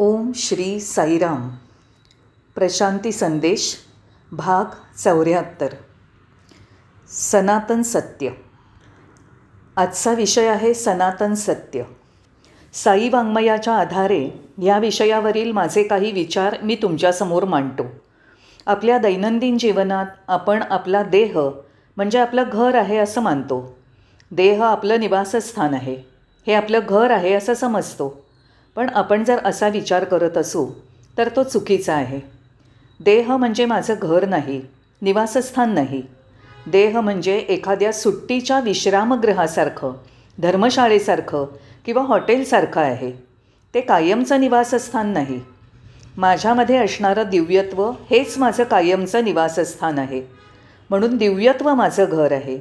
ओम 0.00 0.32
श्री 0.34 0.80
साईराम. 0.80 1.48
प्रशांती 2.54 3.12
संदेश 3.12 3.76
भाग 4.32 4.64
चौऱ्याहत्तर. 4.98 5.68
सनातन 7.08 7.82
सत्य. 7.82 8.30
आजचा 9.76 10.12
विषय 10.12 10.46
आहे 10.46 10.74
सनातन 10.74 11.34
सत्य. 11.34 11.82
साई 12.72 13.08
वाङ्मयाच्या 13.08 13.74
आधारे 13.74 14.30
या 14.62 14.78
विषयावरील 14.78 15.52
माझे 15.52 15.82
काही 15.82 16.12
विचार 16.12 16.56
मी 16.62 16.74
तुमच्यासमोर 16.82 17.44
मांडतो. 17.44 17.84
आपल्या 18.66 18.98
दैनंदिन 18.98 19.58
जीवनात 19.58 20.06
आपण 20.28 20.62
आपला 20.70 21.02
देह 21.02 21.38
म्हणजे 21.96 22.18
आपलं 22.18 22.44
घर 22.52 22.74
आहे 22.74 22.96
असं 22.96 23.20
मानतो. 23.20 23.78
देह 24.30 24.62
आपलं 24.62 25.00
निवासस्थान 25.00 25.74
आहे. 25.74 25.96
हे 26.46 26.54
आपलं 26.54 26.80
घर 26.88 27.10
आहे 27.10 27.32
असं 27.32 27.54
समजतो. 27.54 28.27
पण 28.78 28.88
आपण 28.88 29.24
जर 29.24 29.38
असा 29.44 29.68
विचार 29.68 30.04
करत 30.04 30.36
असू 30.36 30.70
तर 31.18 31.28
तो 31.36 31.42
चुकीचा 31.42 31.94
आहे. 31.94 32.20
देह 33.00 33.36
म्हणजे 33.36 33.64
माझं 33.64 33.94
घर 34.02 34.28
नाही 34.28 34.62
निवासस्थान 35.02 35.74
नाही. 35.74 36.02
देह 36.66 37.00
म्हणजे 37.00 37.38
एखाद्या 37.38 37.92
सुट्टीच्या 37.92 38.60
विश्रामगृहासारखं 38.60 39.92
धर्मशाळेसारखं 40.42 41.46
किंवा 41.86 42.02
हॉटेलसारखं 42.02 42.80
आहे. 42.80 43.12
ते 43.74 43.80
कायमचं 43.80 44.40
निवासस्थान 44.40 45.08
नाही. 45.08 45.40
माझ्यामध्ये 46.16 46.76
असणारं 46.76 47.30
दिव्यत्व 47.30 47.90
हेच 48.10 48.38
माझं 48.38 48.64
कायमचं 48.64 49.24
निवासस्थान 49.24 49.98
आहे. 49.98 50.22
म्हणून 50.90 51.16
दिव्यत्व 51.16 51.74
माझं 51.74 52.04
घर 52.10 52.32
आहे. 52.32 52.58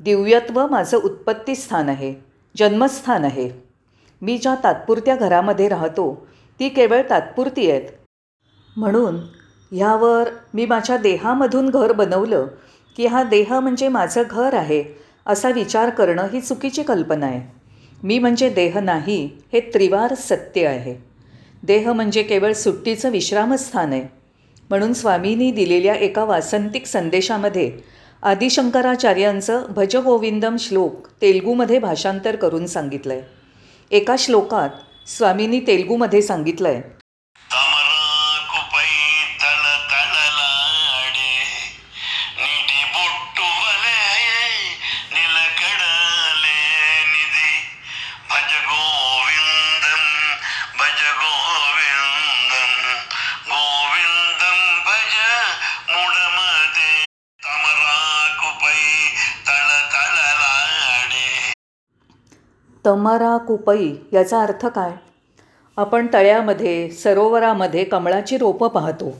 दिव्यत्व 0.00 0.66
माझं 0.66 0.96
उत्पत्तीस्थान 0.96 1.88
आहे. 1.88 2.14
जन्मस्थान 2.56 3.24
आहे. 3.24 3.65
मी 4.22 4.36
ज्या 4.38 4.54
तात्पुरत्या 4.64 5.16
घरामध्ये 5.16 5.68
राहतो 5.68 6.12
ती 6.60 6.68
केवळ 6.68 7.02
तात्पुरती 7.10 7.70
आहेत. 7.70 7.88
म्हणून 8.76 9.16
ह्यावर 9.72 10.28
मी 10.54 10.66
माझ्या 10.66 10.96
देहामधून 10.96 11.68
घर 11.70 11.92
बनवलं 11.92 12.46
की 12.96 13.06
हा 13.06 13.22
देह 13.22 13.58
म्हणजे 13.60 13.88
माझं 13.88 14.22
घर 14.30 14.54
आहे 14.54 14.82
असा 15.26 15.48
विचार 15.48 15.90
करणं 15.90 16.26
ही 16.32 16.40
चुकीची 16.40 16.82
कल्पना 16.82 17.26
आहे. 17.26 17.40
मी 18.02 18.18
म्हणजे 18.18 18.48
देह 18.50 18.78
नाही 18.80 19.24
हे 19.52 19.60
त्रिवार 19.74 20.14
सत्य 20.14 20.66
आहे. 20.66 20.94
देह 21.62 21.92
म्हणजे 21.92 22.22
केवळ 22.22 22.52
सुट्टीचं 22.52 23.10
विश्रामस्थान 23.10 23.92
आहे. 23.92 24.06
म्हणून 24.70 24.92
स्वामींनी 24.92 25.50
दिलेल्या 25.50 25.94
एका 25.94 26.24
वासंतिक 26.24 26.86
संदेशामध्ये 26.86 27.70
आदिशंकराचार्यांचं 28.22 29.66
भजगोविंदम 29.68 30.56
श्लोक 30.56 31.06
तेलगूमध्ये 31.22 31.78
भाषांतर 31.78 32.36
करून 32.36 32.66
सांगितलं 32.66 33.12
आहे 33.14 33.35
एका 33.90 34.14
श्लोकात 34.18 34.70
स्वामींनी 35.08 35.60
तेलगूमध्ये 35.60 36.22
सांगितलं 36.22 36.68
आहे 36.68 36.95
तमरा 62.86 63.36
कुपई 63.36 63.94
याचा 64.12 64.42
अर्थ 64.42 64.66
काय? 64.66 64.92
आपण 65.76 66.06
तळ्यामध्ये 66.12 66.90
सरोवरामध्ये 66.90 67.84
कमळाची 67.84 68.38
रोपं 68.38 68.68
पाहतो. 68.68 69.16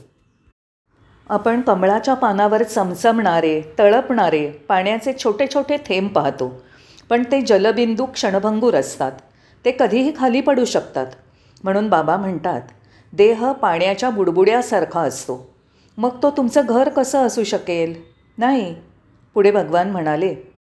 आपण 1.29 1.61
कमळाच्या 1.61 2.13
पानावर 2.13 2.63
चमचमणारे 2.63 3.61
तळपणारे 3.79 4.51
पाण्याचे 4.51 5.13
छोटे 5.13 5.47
छोटे 5.53 5.77
थेंब 5.77 6.09
पाहतो. 6.09 6.61
पण 7.09 7.23
ते 7.23 7.41
जलबिंदू 7.41 8.05
क्षणभंगूर 8.05 8.75
असतात. 8.75 9.11
ते 9.65 9.75
कधीही 9.79 10.13
खाली 10.17 10.41
पडू 10.41 10.65
शकतात. 10.65 11.07
म्हणून 11.63 11.89
बाबा 11.89 12.17
म्हणतात 12.17 12.61
देह 13.13 13.51
पाण्याच्या 13.51 14.09
बुडबुड्यासारखा 14.09 14.99
असतो. 14.99 15.53
मग 15.97 16.23
तो 16.23 16.31
तुमचं 16.31 16.61
घर 16.65 16.89
कसं 16.89 17.25
असू 17.25 17.43
शकेल? 17.43 18.01
नाही 18.37 18.75
पुढे 19.33 19.51
भगवान 19.51 19.91
म्हणाले. 19.91 20.56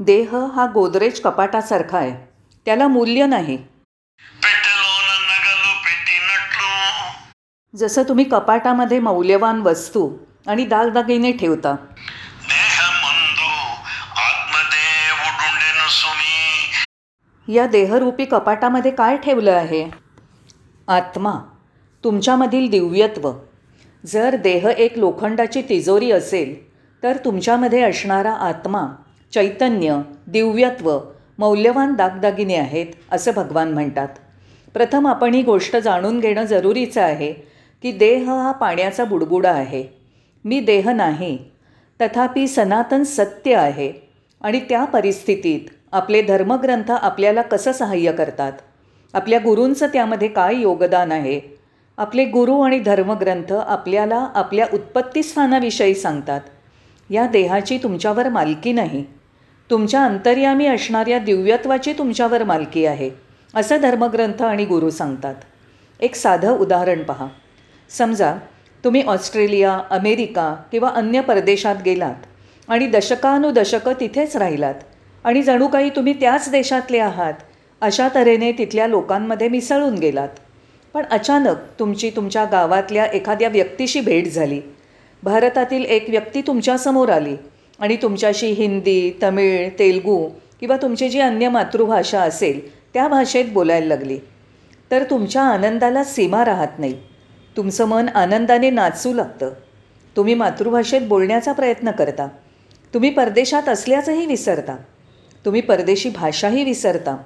देह 0.00 0.36
हा 0.54 0.66
गोदरेज 0.66 1.20
कपाटासारखा 1.20 1.98
आहे. 1.98 2.12
त्याला 2.64 2.88
मूल्य 2.88 3.26
नाही. 3.26 3.58
जसं 7.76 8.02
तुम्ही 8.02 8.24
कपाटामध्ये 8.24 9.00
मौल्यवान 9.00 9.60
वस्तू 9.60 10.10
आणि 10.46 10.64
दागदागिने 10.64 11.32
ठेवता. 11.32 11.76
या 17.48 17.66
देहरूपी 17.66 18.24
कपाटामध्ये 18.24 18.90
काय 18.90 19.16
ठेवलं 19.16 19.52
आहे? 19.52 19.90
आत्मा 20.88 21.32
तुमच्यामधील 22.04 22.70
दिव्यत्व. 22.70 23.32
जर 24.06 24.36
देह 24.36 24.66
एक 24.78 24.98
लोखंडाची 24.98 25.62
तिजोरी 25.62 26.10
असेल 26.10 26.70
तर 27.02 27.16
तुमच्यामध्ये 27.16 27.82
असणारा 27.82 28.32
आत्मा 28.32 28.82
चैतन्य 29.32 30.00
दिव्यत्व 30.26 30.98
मौल्यवान 31.38 31.94
दागदागिने 31.94 32.54
आहेत 32.54 32.86
असं 33.12 33.32
भगवान 33.36 33.72
म्हणतात. 33.72 34.08
प्रथम 34.74 35.06
आपण 35.06 35.34
ही 35.34 35.42
गोष्ट 35.42 35.76
जाणून 35.76 36.20
घेणं 36.20 36.44
जरुरीचं 36.44 37.02
आहे 37.02 37.32
की 37.82 37.92
देह 37.92 38.30
हा 38.30 38.52
पाण्याचा 38.52 39.04
बुडबुडा 39.04 39.50
आहे. 39.50 39.84
मी 40.44 40.60
देह 40.60 40.90
नाही 40.90 41.36
तथापि 42.00 42.46
सनातन 42.48 43.02
सत्य 43.02 43.54
आहे 43.54 43.92
आणि 44.40 44.60
त्या 44.60 44.84
परिस्थितीत 44.84 45.68
आपले 45.92 46.22
धर्मग्रंथ 46.22 46.90
आपल्याला 46.90 47.42
कसं 47.42 47.72
सहाय्य 47.72 48.12
करतात? 48.12 48.52
आपल्या 49.14 49.38
गुरूंचं 49.38 49.86
त्यामध्ये 49.86 50.28
काय 50.28 50.54
योगदान 50.54 51.12
आहे? 51.12 51.40
आपले 51.98 52.24
गुरु 52.24 52.60
आणि 52.60 52.78
धर्मग्रंथ 52.78 53.52
आपल्याला 53.52 54.26
आपल्या 54.34 54.66
उत्पत्तीस्थानाविषयी 54.72 55.94
सांगतात. 55.94 56.40
या 57.10 57.26
देहाची 57.26 57.78
तुमच्यावर 57.78 58.28
मालकी 58.28 58.72
नाही. 58.72 59.04
तुमच्या 59.70 60.04
अंतर्यामी 60.04 60.66
असणाऱ्या 60.66 61.18
दिव्यत्वाची 61.18 61.92
तुमच्यावर 61.92 62.44
मालकी 62.44 62.84
आहे 62.86 63.10
असं 63.54 63.76
धर्मग्रंथ 63.76 64.42
आणि 64.42 64.64
गुरु 64.64 64.90
सांगतात. 64.90 65.34
एक 66.00 66.14
साधं 66.14 66.56
उदाहरण 66.58 67.02
पहा. 67.02 67.26
समजा 67.90 68.34
तुम्ही 68.84 69.02
ऑस्ट्रेलिया 69.02 69.80
अमेरिका 69.90 70.54
किंवा 70.72 70.88
अन्य 70.88 71.20
परदेशात 71.20 71.76
गेलात 71.84 72.14
आणि 72.68 72.86
दशकानुदशकं 72.86 73.92
तिथेच 74.00 74.36
राहिलात 74.36 74.74
आणि 75.24 75.42
जणू 75.42 75.66
काही 75.66 75.90
तुम्ही 75.90 76.12
त्याच 76.12 76.48
देशातले 76.50 76.98
आहात 76.98 77.34
अशा 77.80 78.08
तऱ्हेने 78.14 78.52
तिथल्या 78.52 78.86
लोकांमध्ये 78.86 79.48
मिसळून 79.48 79.94
गेलात. 79.94 80.28
पण 80.94 81.02
अचानक 81.10 81.56
तुमची 81.78 82.10
तुमच्या 82.10 82.44
गावातल्या 82.44 83.04
एखाद्या 83.04 83.48
व्यक्तीशी 83.48 84.00
भेट 84.00 84.32
झाली. 84.32 84.60
भारतातील 85.22 85.84
एक 85.84 86.10
व्यक्ती 86.10 86.40
तुमच्यासमोर 86.40 87.08
आली. 87.08 87.36
आणि 87.78 87.96
तुमच्याशी 87.96 88.46
हिंदी 88.46 89.18
तमिळ 89.22 89.68
तेलगू 89.78 90.28
किंवा 90.60 90.76
तुमची 90.76 91.08
जी 91.08 91.20
अन्य 91.20 91.48
मातृभाषा 91.48 92.20
असेल 92.20 92.78
त्या 92.94 93.08
भाषेत 93.08 93.44
बोलायला 93.52 93.86
लागली. 93.86 94.18
तर 94.90 95.02
तुमच्या 95.02 95.42
आनंदाला 95.42 96.04
सीमा 96.04 96.44
राहत 96.44 96.78
नाही. 96.78 96.94
तुमचं 97.56 97.84
मन 97.84 98.08
आनंदाने 98.08 98.70
नाचू 98.70 99.12
लागतं. 99.12 99.50
तुम्ही 100.16 100.34
मातृभाषेत 100.34 101.00
बोलण्याचा 101.02 101.52
प्रयत्न 101.52 101.90
करता. 101.90 102.28
तुम्ही 102.94 103.10
परदेशात 103.10 103.68
असल्याचंही 103.68 104.26
विसरता. 104.26 104.76
तुम्ही 105.44 105.60
परदेशी 105.60 106.10
भाषाही 106.10 106.64
विसरता. 106.64 107.16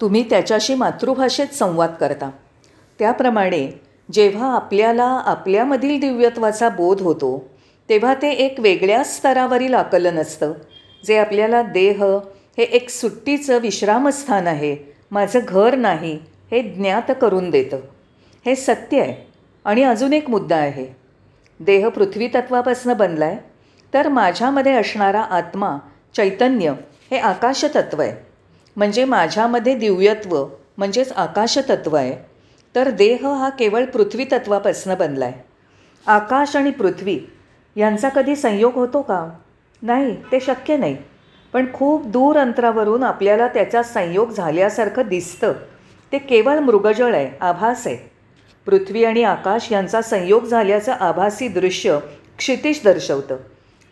तुम्ही 0.00 0.30
त्याच्याशी 0.30 0.74
मातृभाषेत 0.74 1.46
संवाद 1.46 1.94
करता. 2.00 2.30
त्याप्रमाणे 2.98 3.80
जेव्हा 4.12 4.54
आपल्याला 4.54 5.22
आपल्यामधील 5.26 6.00
दिव्यत्वाचा 6.00 6.68
बोध 6.68 7.02
होतो 7.02 7.48
तेव्हा 7.90 8.12
ते 8.14 8.30
एक 8.30 8.58
वेगळ्याच 8.60 9.16
स्तरावरील 9.16 9.74
आकलन 9.74 10.18
असतं 10.18 10.52
जे 11.04 11.16
आपल्याला 11.18 11.62
देह 11.62 12.02
हे 12.58 12.62
एक 12.62 12.90
सुट्टीचं 12.90 13.58
विश्रामस्थान 13.58 14.46
आहे 14.46 14.76
माझं 15.10 15.38
घर 15.48 15.74
नाही 15.76 16.12
हे 16.50 16.60
ज्ञात 16.62 17.10
करून 17.20 17.48
देतं. 17.50 17.80
हे 18.46 18.54
सत्य 18.56 19.00
आहे 19.00 19.14
आणि 19.64 19.82
अजून 19.82 20.12
एक 20.12 20.28
मुद्दा 20.30 20.56
आहे. 20.56 20.86
देह 21.60 21.88
पृथ्वी 21.88 22.28
तत्वापासून 22.34 22.92
बनला 22.92 23.24
आहे 23.24 23.38
तर 23.94 24.08
माझ्यामध्ये 24.08 24.74
असणारा 24.74 25.20
आत्मा 25.20 25.76
चैतन्य 26.16 26.72
हे 27.10 27.18
आकाशतत्व 27.18 28.00
आहे. 28.00 28.12
म्हणजे 28.76 29.04
माझ्यामध्ये 29.04 29.74
दिव्यत्व 29.74 30.44
म्हणजेच 30.78 31.12
आकाशतत्व 31.12 31.96
आहे. 31.96 32.14
तर 32.74 32.90
देह 32.90 33.26
हा 33.28 33.48
केवळ 33.48 33.84
पृथ्वी 33.84 34.24
तत्वापासून 34.32 34.94
बनला 34.94 35.24
आहे 35.24 35.42
आकाश 36.06 36.56
आणि 36.56 36.70
पृथ्वी 36.70 37.18
यांचा 37.76 38.08
कधी 38.08 38.36
संयोग 38.36 38.74
होतो 38.74 39.02
का? 39.02 39.30
नाही 39.82 40.16
ते 40.32 40.40
शक्य 40.40 40.76
नाही. 40.76 40.96
पण 41.52 41.66
खूप 41.72 42.06
दूर 42.06 42.36
अंतरावरून 42.36 43.02
आपल्याला 43.02 43.48
त्याचा 43.48 43.82
संयोग 43.82 44.30
झाल्यासारखं 44.30 45.02
दिसतं. 45.08 45.52
ते 46.12 46.18
केवळ 46.18 46.58
मृगजळ 46.58 47.14
आहे 47.14 47.30
आभास 47.40 47.86
आहे. 47.86 48.10
पृथ्वी 48.66 49.04
आणि 49.04 49.22
आकाश 49.22 49.72
यांचा 49.72 50.02
संयोग 50.02 50.44
झाल्याचं 50.44 50.92
आभासी 50.92 51.48
दृश्य 51.48 51.98
क्षितिश 52.38 52.80
दर्शवतं. 52.84 53.36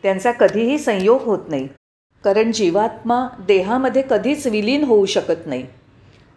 त्यांचा 0.03 0.33
कधीही 0.33 0.79
संयोग 0.79 1.23
होत 1.23 1.39
नाही. 1.49 1.69
कारण 2.25 2.53
जीवात्मा 2.53 3.27
देहामध्ये 3.47 4.03
कधीच 4.11 4.47
विलीन 4.47 4.85
होऊ 4.85 5.07
शकत 5.07 5.47
नाही. 5.47 5.67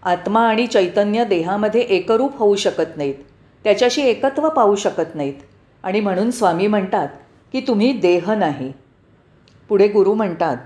आत्मा 0.04 0.48
आणि 0.48 0.68
चैतन्य 0.68 1.26
देहामध्ये 1.26 1.82
एकरूप 1.82 2.38
होऊ 2.38 2.56
शकत 2.56 2.98
नाहीत. 2.98 3.16
त्याच्याशी 3.64 4.02
एकत्व 4.02 4.50
पाहू 4.50 4.76
शकत 4.76 5.16
नाहीत. 5.16 5.34
आणि 5.84 6.00
म्हणून 6.00 6.32
स्वामी 6.32 6.68
म्हणतात 6.68 7.08
की 7.54 7.62
तुम्ही 7.62 7.92
देह 7.94 8.34
नाही. 8.34 8.72
पुढे 9.70 9.88
गुरु 9.88 10.14
म्हणतात 10.14 10.58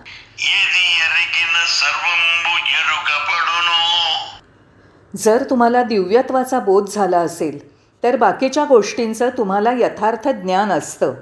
जर 5.14 5.44
तुम्हाला 5.50 5.84
दिव्यत्वाचा 5.84 6.60
बोध 6.60 6.90
झाला 6.90 7.20
असेल 7.20 7.60
तर 8.04 8.16
बाकीच्या 8.16 8.64
गोष्टींचं 8.66 9.30
तुम्हाला 9.30 9.72
यथार्थ 9.72 10.28
ज्ञान 10.28 10.72
असतं. 10.72 11.14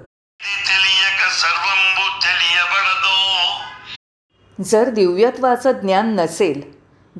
जर 4.59 4.89
दिव्यत्वाचं 4.89 5.71
ज्ञान 5.71 6.15
नसेल 6.15 6.61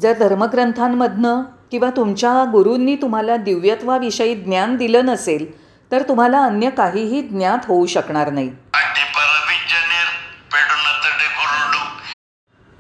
जर 0.02 0.14
धर्मग्रंथांमधनं 0.14 1.42
किंवा 1.72 1.90
तुमच्या 1.90 2.32
गुरूंनी 2.52 2.96
तुम्हाला 2.96 3.36
दिव्यत्वाविषयी 3.36 4.36
ज्ञान 4.36 4.76
दिलं 4.76 5.06
नसेल 5.06 5.46
तर 5.94 6.02
तुम्हाला 6.02 6.44
अन्य 6.44 6.70
काहीही 6.70 7.22
ज्ञात 7.22 7.58
होऊ 7.66 7.86
शकणार 7.86 8.30
नाही. 8.30 8.50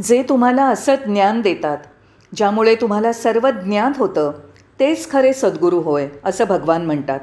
जे 0.03 0.23
तुम्हाला 0.23 0.65
असं 0.65 0.95
ज्ञान 0.95 1.41
देतात 1.41 1.77
ज्यामुळे 2.35 2.75
तुम्हाला 2.75 3.13
सर्व 3.13 3.49
ज्ञान 3.49 3.91
होतं 3.97 4.31
तेच 4.79 5.11
खरे 5.11 5.33
सद्गुरू 5.33 5.79
होय 5.79 6.07
असं 6.25 6.45
भगवान 6.45 6.85
म्हणतात. 6.85 7.19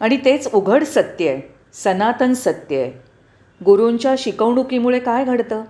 आणि 0.00 0.16
तेच 0.16 0.48
उघड 0.54 0.84
सत्य 0.84 1.28
आहे 1.28 1.54
सनातन 1.74 2.32
सत्य 2.32 2.80
आहे. 2.80 2.92
गुरूंच्या 3.64 4.14
शिकवणुकीमुळे 4.18 4.98
काय 4.98 5.24
घडतं? 5.24 5.62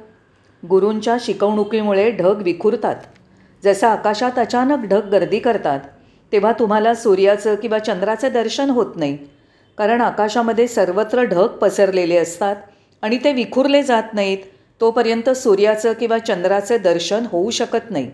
गुरूंच्या 0.68 1.16
शिकवणुकीमुळे 1.20 2.10
ढग 2.10 2.42
विखुरतात. 2.42 2.96
जसं 3.64 3.88
आकाशात 3.88 4.38
अचानक 4.38 4.84
ढग 4.84 5.08
गर्दी 5.08 5.38
करतात 5.38 5.80
तेव्हा 6.32 6.52
तुम्हाला 6.52 6.94
सूर्याचं 6.94 7.54
किंवा 7.54 7.78
चंद्राचं 7.78 8.28
दर्शन 8.32 8.70
होत 8.70 8.96
नाही 8.96 9.18
कारण 9.78 10.00
आकाशामध्ये 10.00 10.66
सर्वत्र 10.68 11.22
ढग 11.22 11.46
पसरलेले 11.46 12.16
असतात 12.16 12.56
आणि 13.02 13.18
ते 13.24 13.32
विखुरले 13.32 13.82
जात 13.82 14.02
नाहीत 14.12 14.38
तोपर्यंत 14.80 15.30
सूर्याचं 15.30 15.92
किंवा 15.92 16.18
चंद्राचं 16.18 16.76
दर्शन 16.82 17.26
होऊ 17.26 17.50
शकत 17.50 17.90
नाही. 17.90 18.10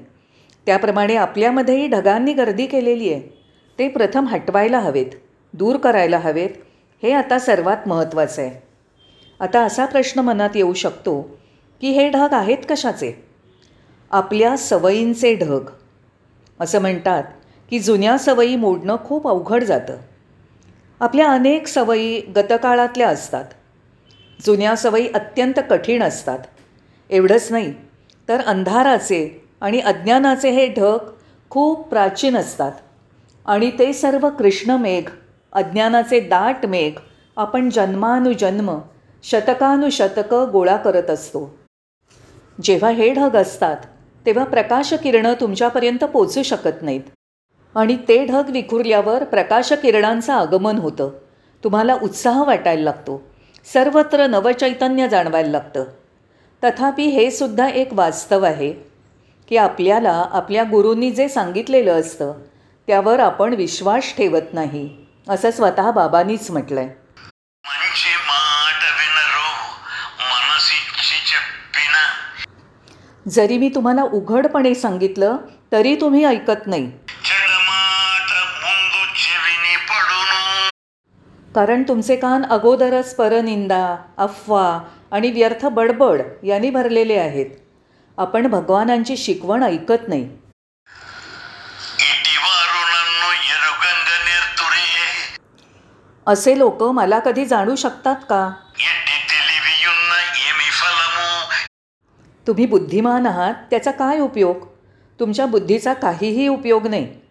त्याप्रमाणे 0.66 1.16
आपल्यामध्येही 1.16 1.86
ढगांनी 1.86 2.32
गर्दी 2.32 2.66
केलेली 2.66 3.12
आहे. 3.12 3.22
ते 3.78 3.88
प्रथम 3.88 4.26
हटवायला 4.26 4.78
हवेत 4.78 5.06
दूर 5.52 5.76
करायला 5.76 6.18
हवेत 6.18 6.50
हे 7.02 7.12
आता 7.12 7.38
सर्वात 7.38 7.88
महत्त्वाचं 7.88 8.42
आहे. 8.42 8.62
आता 9.40 9.60
असा 9.60 9.84
प्रश्न 9.86 10.20
मनात 10.20 10.50
येऊ 10.54 10.72
शकतो 10.72 11.38
की 11.80 11.90
हे 11.90 12.08
ढग 12.10 12.28
आहेत 12.32 12.58
कशाचे? 12.68 13.24
आपल्या 14.10 14.56
सवयींचे 14.56 15.34
ढग. 15.34 15.70
असं 16.60 16.80
म्हणतात 16.80 17.24
की 17.70 17.78
जुन्या 17.78 18.18
सवयी 18.18 18.56
मोडणं 18.56 18.96
खूप 19.04 19.28
अवघड 19.28 19.64
जातं. 19.64 19.96
आपल्या 21.00 21.30
अनेक 21.30 21.66
सवयी 21.66 22.20
गतकाळातल्या 22.20 23.08
असतात. 23.08 23.44
जुन्या 24.46 24.76
सवयी 24.76 25.08
अत्यंत 25.14 25.60
कठीण 25.70 26.02
असतात. 26.02 26.38
एवढंच 27.10 27.48
नाही 27.50 27.72
तर 28.28 28.40
अंधाराचे 28.40 29.46
आणि 29.60 29.80
अज्ञानाचे 29.80 30.50
हे 30.50 30.66
ढग 30.68 31.10
खूप 31.50 31.88
प्राचीन 31.88 32.36
असतात. 32.36 32.72
आणि 33.46 33.70
ते 33.78 33.92
सर्व 33.92 34.28
कृष्णमेघ 34.30 35.10
अज्ञानाचे 35.52 36.20
दाट 36.20 36.66
मेघ 36.66 36.92
आपण 37.36 37.68
जन्मानुजन्म 37.70 38.78
शतकानुशतकं 39.22 40.48
गोळा 40.52 40.76
करत 40.76 41.10
असतो. 41.10 41.58
जेव्हा 42.62 42.90
हे 42.90 43.12
ढग 43.12 43.36
असतात 43.36 43.76
तेव्हा 44.26 44.44
प्रकाशकिरणं 44.44 45.34
तुमच्यापर्यंत 45.40 46.04
पोचू 46.04 46.42
शकत 46.42 46.82
नाहीत. 46.82 47.00
आणि 47.76 47.96
ते 48.08 48.24
ढग 48.26 48.50
विखुरल्यावर 48.50 49.24
प्रकाशकिरणांचं 49.24 50.32
आगमन 50.32 50.78
होतं. 50.78 51.10
तुम्हाला 51.64 51.94
उत्साह 52.02 52.42
वाटायला 52.44 52.82
लागतो. 52.82 53.22
सर्वत्र 53.72 54.26
नवचैतन्य 54.26 55.08
जाणवायला 55.08 55.50
लागतं. 55.50 55.84
तथापि 56.62 57.04
हे 57.04 57.30
सुद्धा 57.30 57.68
एक 57.68 57.92
वास्तव 57.92 58.44
आहे 58.44 58.72
की 59.48 59.56
आपल्याला 59.56 60.24
आपल्या 60.32 60.64
गुरूंनी 60.64 61.10
जे 61.10 61.28
सांगितलेलं 61.28 62.00
असतं 62.00 62.32
त्यावर 62.88 63.20
आपण 63.20 63.54
विश्वास 63.54 64.14
ठेवत 64.16 64.52
नाही 64.52 64.88
असं 65.28 65.50
स्वतः 65.50 65.90
बाबांनीच 65.90 66.50
म्हटलं 66.50 66.80
आहे 66.80 66.88
जरी 73.30 73.58
मी 73.58 73.68
तुम्हाला 73.68 74.02
उघडपणे 74.02 74.74
सांगितलं 74.74 75.36
तरी 75.72 75.94
तुम्ही 75.94 76.24
ऐकत 76.24 76.66
नाही. 76.66 76.90
कारण 81.56 81.82
तुमचे 81.82 82.16
कान 82.16 82.44
अगोदरच 82.44 83.14
परनिंदा 83.14 83.96
अफवा 84.18 84.80
आणि 85.10 85.30
व्यर्थ 85.30 85.66
बडबड 85.66 86.22
यांनी 86.42 86.70
भरलेले 86.70 87.14
आहेत. 87.14 87.46
आपण 88.18 88.46
भगवानांची 88.46 89.16
शिकवण 89.16 89.62
ऐकत 89.62 90.08
नाही. 90.08 90.28
असे 96.26 96.58
लोक 96.58 96.82
मला 96.82 97.18
कधी 97.18 97.44
जाणू 97.44 97.76
शकतात 97.76 98.16
का? 98.16 98.50
तुम्ही 102.46 102.66
बुद्धिमान 102.66 103.26
आहात 103.26 103.54
त्याचा 103.70 103.90
काय 103.90 104.18
उपयोग? 104.18 104.66
तुमच्या 105.20 105.46
बुद्धीचा 105.46 105.92
काहीही 105.92 106.48
उपयोग 106.48 106.86
नाही. 106.86 107.25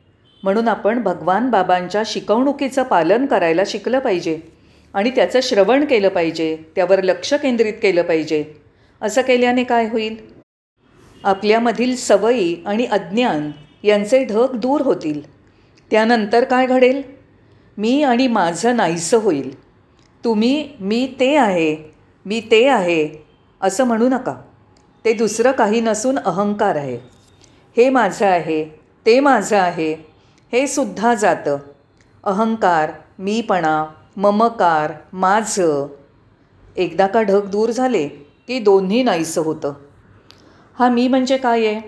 म्हणून 0.45 0.67
आपण 0.67 1.03
भगवान 1.03 1.49
बाबांच्या 1.49 2.03
शिकवणुकीचं 2.05 2.83
पालन 2.83 3.25
करायला 3.25 3.61
शिकलं 3.67 3.99
पाहिजे. 3.99 4.39
आणि 4.93 5.09
त्याचं 5.09 5.39
श्रवण 5.43 5.85
केलं 5.85 6.09
पाहिजे. 6.09 6.57
त्यावर 6.75 7.03
लक्ष 7.03 7.33
केंद्रित 7.33 7.73
केलं 7.81 8.01
पाहिजे. 8.01 8.43
असं 9.01 9.21
केल्याने 9.21 9.63
काय 9.63 9.87
होईल? 9.87 10.15
आपल्यामधील 11.23 11.95
सवयी 11.95 12.63
आणि 12.65 12.85
अज्ञान 12.85 13.51
यांचे 13.83 14.23
ढग 14.23 14.55
दूर 14.55 14.81
होतील. 14.81 15.21
त्यानंतर 15.91 16.43
काय 16.43 16.65
घडेल? 16.65 17.01
मी 17.77 18.03
आणि 18.03 18.27
माझं 18.27 18.75
नाहीसं 18.75 19.17
होईल. 19.17 19.59
तुम्ही 20.23 20.69
मी 20.79 21.15
ते 21.19 21.35
आहे 21.35 21.93
मी 22.25 22.41
ते 22.51 22.67
आहे 22.67 23.25
असं 23.61 23.83
म्हणू 23.83 24.09
नका. 24.09 24.35
ते 25.05 25.13
दुसरं 25.13 25.51
काही 25.51 25.81
नसून 25.81 26.19
अहंकार 26.19 26.75
आहे. 26.75 26.97
हे 27.77 27.89
माझं 27.89 28.25
आहे 28.25 28.65
ते 29.05 29.19
माझं 29.19 29.57
आहे 29.57 30.14
हे 30.55 30.67
सुद्धा 30.67 31.13
जातं. 31.13 31.57
अहंकार 32.23 32.91
मीपणा 33.19 33.85
ममकार 34.17 34.93
माझं. 35.13 35.87
एकदा 36.75 37.07
का 37.07 37.21
ढग 37.21 37.49
दूर 37.49 37.71
झाले 37.71 38.07
की 38.47 38.59
दोन्ही 38.59 39.03
नाहीसं 39.03 39.41
होतं. 39.41 39.73
हा 40.79 40.89
मी 40.89 41.07
म्हणजे 41.07 41.37
काय 41.37 41.65
आहे? 41.65 41.79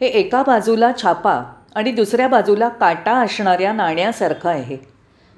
हे 0.00 0.06
एका 0.06 0.42
बाजूला 0.42 0.92
छापा 1.02 1.42
आणि 1.74 1.92
दुसऱ्या 1.92 2.28
बाजूला 2.28 2.68
काटा 2.68 3.12
असणाऱ्या 3.12 3.72
नाण्यासारखं 3.72 4.50
आहे. 4.50 4.76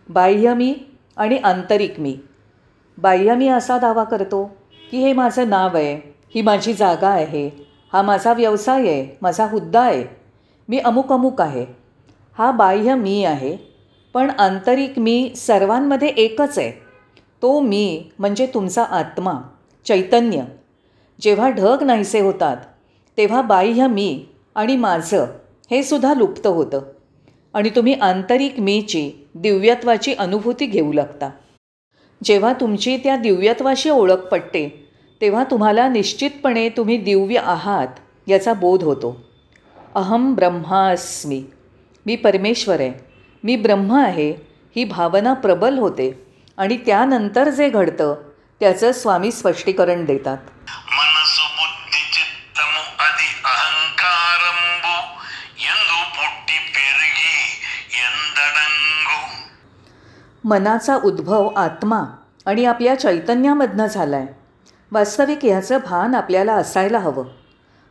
बाह्य 0.09 0.55
मी 0.55 0.75
आणि 1.17 1.37
आंतरिक 1.37 2.01
मी. 2.01 2.19
बाह्य 2.99 3.35
मी 3.35 3.49
असा 3.49 3.79
दावा 3.79 4.05
करतो 4.05 4.57
की 4.91 4.99
हे 4.99 5.13
माझं 5.13 5.49
नाव 5.49 5.77
आहे 5.77 6.15
ही 6.35 6.43
माझी 6.43 6.75
जागा 6.75 7.09
आहे 7.09 7.69
हा 7.93 8.03
माझा 8.03 8.33
व्यवसाय 8.33 8.81
आहे 8.81 9.19
माझा 9.23 9.47
हुद्दा 9.47 9.81
आहे. 9.81 10.05
मी 10.69 10.79
अमुक 10.79 11.13
अमुक 11.13 11.41
आहे. 11.41 11.84
हा 12.39 12.51
बाह्य 12.51 12.95
मी 12.95 13.25
आहे 13.25 13.57
पण 14.15 14.31
आंतरिक 14.31 14.99
मी 14.99 15.33
सर्वांमध्ये 15.37 16.09
एकच 16.09 16.59
आहे. 16.59 16.71
तो 17.43 17.61
मी 17.61 18.03
म्हणजे 18.19 18.47
तुमचा 18.47 18.83
आत्मा 18.83 19.33
चैतन्य. 19.85 20.43
जेव्हा 21.21 21.51
ढग 21.51 21.83
नाहीसे 21.83 22.21
होतात 22.21 22.57
तेव्हा 23.17 23.43
बाह्य 23.43 23.87
मी 23.87 24.25
आणि 24.55 24.77
माझं 24.77 25.27
हे 25.71 25.83
सुद्धा 25.83 26.15
लुप्त 26.15 26.47
होतं. 26.47 26.81
आणि 27.55 27.71
तुम्ही 27.71 27.95
आंतरिक 27.95 28.61
मीची 28.61 29.27
दिव्यत्वाची 29.35 30.15
अनुभूती 30.15 30.67
घेऊ 30.67 30.93
लागता. 30.93 31.31
जेव्हा 32.25 32.53
तुमची 32.53 32.97
त्या 32.97 33.17
दिव्यत्वाशी 33.17 33.91
ओळख 33.91 34.27
पटते 34.31 34.89
तेव्हा 35.21 35.45
तुम्हाला 35.45 35.89
निश्चितपणे 35.89 36.69
तुम्ही 36.69 36.97
दिव्य 36.97 37.41
आहात 37.45 37.89
याचा 38.29 38.53
बोध 38.53 38.83
होतो. 38.83 39.17
अहम 39.95 40.35
ब्रह्मास्मी. 40.35 41.43
मी 42.07 42.17
परमेश्वर 42.17 42.81
आहे. 42.81 42.93
मी 43.45 43.57
ब्रह्म 43.57 43.93
आहे. 43.93 44.31
ही 44.77 44.85
भावना 44.85 45.33
प्रबल 45.33 45.79
होते. 45.79 46.27
आणि 46.57 46.77
त्यानंतर 46.77 47.49
जे 47.49 47.69
घडतं 47.69 48.15
त्याचं 48.61 48.93
स्वामी 48.93 49.33
स्पष्टीकरण 49.33 50.05
देतात. 50.05 50.39
मनाचा 60.45 60.97
उद्भव 60.97 61.49
आत्मा 61.49 62.01
आणि 62.47 62.65
आपल्या 62.65 63.01
चैतन्यामधनं 63.01 63.87
झाला 63.87 64.17
आहे 64.17 64.27
वास्तविक 64.93 65.39
ह्याचं 65.43 65.79
भान 65.79 66.15
आपल्याला 66.15 66.53
असायला 66.53 66.99
हवं. 66.99 67.25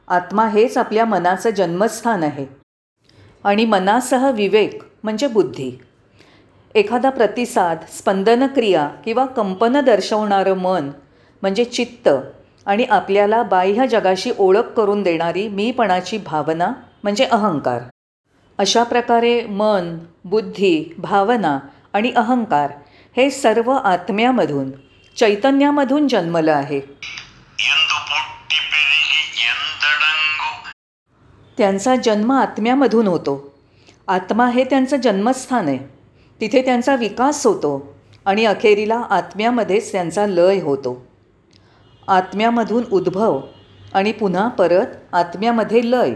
आत्मा 0.07 0.47
हेच 0.47 0.77
आपल्या 0.77 1.05
मनाचं 1.05 1.49
जन्मस्थान 1.49 2.23
आहे. 2.23 2.62
आणि 3.43 3.65
मनासह 3.65 4.31
विवेक 4.31 4.83
म्हणजे 5.03 5.27
बुद्धी. 5.27 5.71
एखादा 6.75 7.09
प्रतिसाद 7.09 7.77
स्पंदनक्रिया 7.97 8.87
किंवा 8.87 9.25
कंपन 9.25 9.79
दर्शवणारं 9.79 10.53
मन 10.53 10.91
म्हणजे 11.41 11.63
चित्त 11.63 12.09
आणि 12.65 12.83
आपल्याला 12.83 13.43
बाह्य 13.43 13.87
जगाशी 13.87 14.31
ओळख 14.37 14.69
करून 14.77 15.03
देणारी 15.03 15.47
मीपणाची 15.47 16.17
भावना 16.17 16.73
म्हणजे 17.03 17.25
अहंकार. 17.25 17.81
अशा 18.57 18.83
प्रकारे 18.83 19.45
मन 19.45 19.97
बुद्धी 20.25 20.93
भावना 20.97 21.59
आणि 21.93 22.11
अहंकार 22.15 22.71
हे 23.17 23.29
सर्व 23.29 23.71
आत्म्यामधून 23.71 24.71
चैतन्यामधून 25.17 26.07
जन्मलं 26.07 26.51
आहे. 26.51 26.81
त्यांचा 31.57 31.95
जन्म 31.95 32.31
आत्म्यामधून 32.31 33.07
होतो. 33.07 33.53
आत्मा 34.07 34.49
हे 34.49 34.63
त्यांचं 34.63 34.97
जन्मस्थान 34.97 35.67
आहे. 35.67 35.77
तिथे 36.41 36.61
त्यांचा 36.61 36.95
विकास 36.95 37.45
होतो 37.45 37.95
आणि 38.25 38.45
अखेरीला 38.45 39.01
आत्म्यामध्येच 39.09 39.91
त्यांचा 39.91 40.25
लय 40.25 40.61
होतो. 40.61 41.05
आत्म्यामधून 42.07 42.83
उद्भव 42.91 43.41
आणि 43.93 44.11
पुन्हा 44.11 44.47
परत 44.47 44.85
आत्म्यामध्ये 45.13 45.91
लय. 45.91 46.11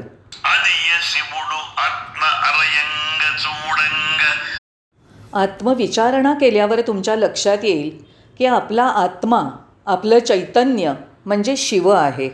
आत्मविचारणा 5.33 6.33
केल्यावर 6.33 6.81
तुमच्या 6.81 7.15
लक्षात 7.15 7.57
येईल 7.63 8.03
की 8.37 8.45
आपला 8.45 8.83
आत्मा 8.83 9.41
आपलं 9.85 10.19
चैतन्य 10.19 10.93
म्हणजे 11.25 11.57
शिव 11.57 11.89
आहे. 11.89 12.29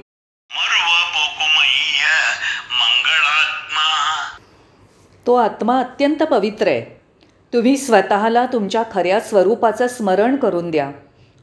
तो 5.27 5.35
आत्मा 5.35 5.79
अत्यंत 5.79 6.23
पवित्र 6.23 6.67
आहे. 6.67 6.81
तुम्ही 7.53 7.77
स्वतःला 7.77 8.45
तुमच्या 8.45 8.83
खऱ्या 8.91 9.19
स्वरूपाचं 9.19 9.87
स्मरण 9.87 10.35
करून 10.35 10.71
द्या. 10.71 10.91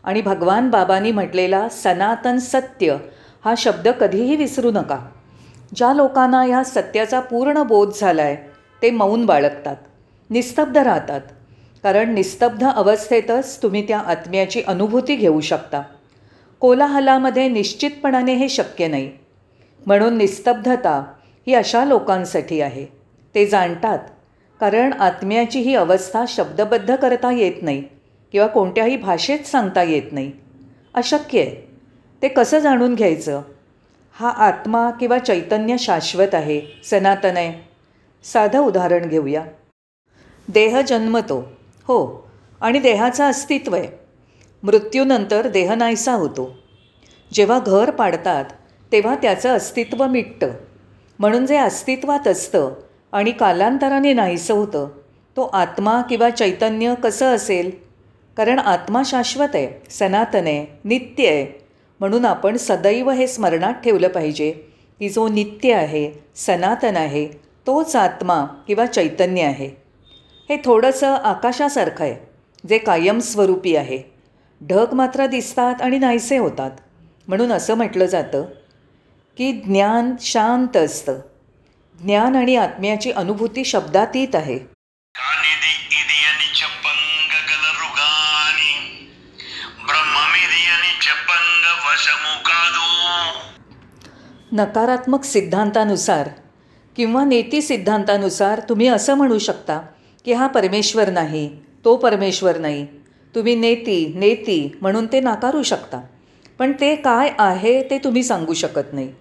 आणि 0.04 0.20
भगवान 0.20 0.70
बाबांनी 0.70 1.12
म्हटलेला 1.12 1.68
सनातन 1.68 2.38
सत्य 2.38 2.96
हा 3.44 3.54
शब्द 3.56 3.88
कधीही 3.88 4.36
विसरू 4.36 4.70
नका. 4.70 4.98
ज्या 5.74 5.92
लोकांना 5.92 6.42
ह्या 6.42 6.64
सत्याचा 6.64 7.20
पूर्ण 7.20 7.62
बोध 7.62 7.90
झाला 8.00 8.22
आहे 8.22 8.36
ते 8.82 8.90
मौन 8.90 9.26
बाळगतात 9.26 9.76
निस्तब्ध 10.30 10.76
राहतात. 10.76 11.20
कारण 11.82 12.14
निस्तब्ध 12.14 12.66
अवस्थेतच 12.66 13.62
तुम्ही 13.62 13.88
त्या 13.88 13.98
आत्म्याची 13.98 14.62
अनुभूती 14.62 15.16
घेऊ 15.16 15.40
शकता. 15.40 15.82
कोलाहलामध्ये 16.60 17.48
निश्चितपणाने 17.48 18.34
हे 18.34 18.48
शक्य 18.48 18.88
नाही. 18.88 19.10
म्हणून 19.86 20.16
निस्तब्धता 20.16 21.12
ही 21.46 21.54
अशा 21.54 21.84
लोकांसाठी 21.84 22.60
आहे. 22.60 22.99
ते 23.34 23.46
जाणतात. 23.46 23.98
कारण 24.60 24.92
आत्म्याची 24.92 25.60
ही 25.60 25.74
अवस्था 25.74 26.24
शब्दबद्ध 26.28 26.96
करता 26.96 27.32
येत 27.32 27.62
नाही 27.62 27.82
किंवा 28.32 28.46
कोणत्याही 28.46 28.96
भाषेत 28.96 29.38
सांगता 29.38 29.82
येत 29.82 30.12
नाही. 30.12 30.32
अशक्य 30.94 31.40
आहे. 31.40 31.70
ते 32.22 32.28
कसं 32.28 32.58
जाणून 32.58 32.94
घ्यायचं? 32.94 33.42
हा 34.12 34.28
आत्मा 34.28 34.90
किंवा 34.90 35.18
चैतन्य 35.18 35.76
शाश्वत 35.78 36.34
आहे 36.34 36.60
सनातन 36.84 37.36
आहे. 37.36 37.68
साधं 38.24 38.58
उदाहरण 38.58 39.08
घेऊया. 39.08 39.44
देह 40.48 40.80
जन्मतो. 40.80 41.52
हो 41.82 42.30
आणि 42.60 42.78
देहाचं 42.78 43.24
अस्तित्व 43.24 43.74
आहे. 43.74 43.88
मृत्यूनंतर 44.62 45.48
देह 45.48 45.74
नाहीसा 45.74 46.12
होतो. 46.12 46.58
जेव्हा 47.32 47.58
घर 47.58 47.90
पाडतात 47.90 48.44
तेव्हा 48.92 49.14
त्याचं 49.14 49.48
अस्तित्व 49.48 50.06
मिटतं. 50.06 50.50
म्हणून 51.18 51.46
जे 51.46 51.56
अस्तित्वात 51.56 52.28
असतं 52.28 52.74
आणि 53.12 53.32
कालांतराने 53.32 54.12
नाहीसं 54.12 54.54
होतं. 54.54 54.88
तो 55.36 55.42
आत्मा 55.42 56.02
किंवा 56.02 56.30
चैतन्य 56.30 56.94
कसं 57.02 57.26
असेल? 57.26 57.70
कारण 58.36 58.58
आत्मा 58.58 59.02
शाश्वत 59.04 59.48
आहे 59.54 59.90
सनातन 59.90 60.46
आहे 60.46 60.66
नित्य 60.84 61.28
आहे. 61.28 61.64
म्हणून 62.00 62.24
आपण 62.24 62.56
सदैव 62.56 63.10
हे 63.10 63.26
स्मरणात 63.26 63.72
ठेवलं 63.72 64.08
पाहिजे 64.08 64.50
की 64.98 65.08
जो 65.08 65.28
नित्य 65.28 65.74
आहे 65.74 66.12
सनातन 66.36 66.96
आहे 66.96 67.26
तोच 67.66 67.96
आत्मा 67.96 68.44
किंवा 68.44 68.86
चैतन्य 68.86 69.42
आहे. 69.42 69.70
हे 70.48 70.56
थोडंसं 70.64 71.14
आकाशासारखं 71.14 72.04
आहे 72.04 72.16
जे 72.68 72.78
कायमस्वरूपी 72.78 73.76
आहे. 73.76 74.02
ढग 74.68 74.92
मात्र 74.92 75.26
दिसतात 75.26 75.82
आणि 75.82 75.98
नाहीसे 75.98 76.38
होतात. 76.38 76.70
म्हणून 77.28 77.52
असं 77.52 77.74
म्हटलं 77.74 78.06
जातं 78.06 78.44
की 79.36 79.52
ज्ञान 79.52 80.14
शांत 80.20 80.76
असतं. 80.76 81.18
ज्ञान 82.04 82.36
आणि 82.36 82.56
आत्म्याची 82.56 83.10
अनुभूती 83.10 83.64
शब्दातीत 83.64 84.34
आहे. 84.34 84.58
नकारात्मक 94.52 95.24
सिद्धांतानुसार 95.24 96.28
किंवा 96.96 97.24
नेती 97.24 97.62
सिद्धांतानुसार 97.62 98.60
तुम्ही 98.68 98.86
असं 98.86 99.14
म्हणू 99.14 99.38
शकता 99.38 99.80
की 100.24 100.32
हा 100.32 100.46
परमेश्वर 100.46 101.10
नाही 101.10 101.48
तो 101.84 101.96
परमेश्वर 101.96 102.58
नाही. 102.58 102.86
तुम्ही 103.34 103.54
नेती 103.54 104.12
नेती 104.16 104.78
म्हणून 104.80 105.06
ते 105.06 105.20
नाकारू 105.20 105.62
शकता. 105.62 106.00
पण 106.58 106.72
ते 106.72 106.96
काय 106.96 107.32
आहे 107.38 107.82
ते 107.90 107.98
तुम्ही 107.98 108.22
सांगू 108.22 108.54
शकत 108.54 108.92
नाही. 108.92 109.12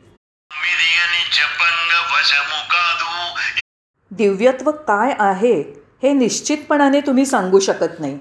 दिव्यत्व 4.20 4.72
काय 4.72 5.16
आहे 5.20 5.54
हे 6.04 6.14
निश्चितपणाने 6.14 7.02
तुम्ही 7.02 7.26
सांगू 7.26 7.60
शकत 7.60 8.00
नाही. 8.00 8.18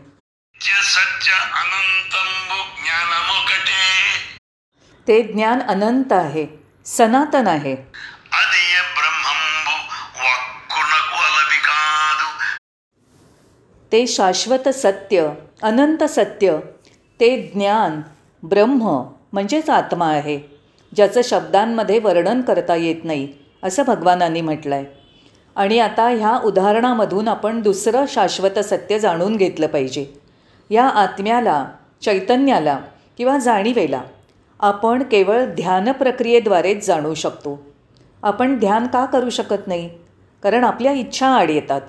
ते 5.08 5.22
ज्ञान 5.22 5.62
अनंत 5.62 6.12
आहे 6.12 6.46
सनातन 6.86 7.46
आहे. 7.46 7.74
ते 13.92 14.06
शाश्वत 14.06 14.68
सत्य 14.68 15.28
अनंत 15.62 16.04
सत्य 16.04 16.58
ते 17.20 17.50
ज्ञान 17.54 18.00
ब्रह्म 18.42 19.02
म्हणजेच 19.32 19.70
आत्मा 19.70 20.06
आहे 20.06 20.38
ज्याचं 20.96 21.20
शब्दांमध्ये 21.24 21.98
वर्णन 21.98 22.42
करता 22.42 22.74
येत 22.74 23.04
नाही 23.04 23.32
असं 23.62 23.82
भगवानांनी 23.82 24.40
म्हटलं 24.40 24.74
आहे 24.74 24.97
आणि 25.58 25.78
आता 25.78 26.08
ह्या 26.08 26.38
उदाहरणामधून 26.44 27.28
आपण 27.28 27.60
दुसरं 27.60 28.04
शाश्वत 28.08 28.58
सत्य 28.58 28.98
जाणून 28.98 29.36
घेतलं 29.36 29.66
पाहिजे. 29.66 30.04
या 30.70 30.84
आत्म्याला 30.84 31.64
चैतन्याला 32.02 32.78
किंवा 33.18 33.38
जाणीवेला 33.38 34.00
आपण 34.60 35.02
केवळ 35.02 35.44
ध्यान 35.44 35.92
प्रक्रियेद्वारेच 35.92 36.86
जाणू 36.86 37.14
शकतो. 37.14 37.58
आपण 38.22 38.58
ध्यान 38.58 38.86
का 38.86 39.04
करू 39.04 39.30
शकत 39.30 39.66
नाही? 39.66 39.88
कारण 40.42 40.64
आपल्या 40.64 40.92
इच्छा 40.92 41.28
आड 41.28 41.50
येतात. 41.50 41.80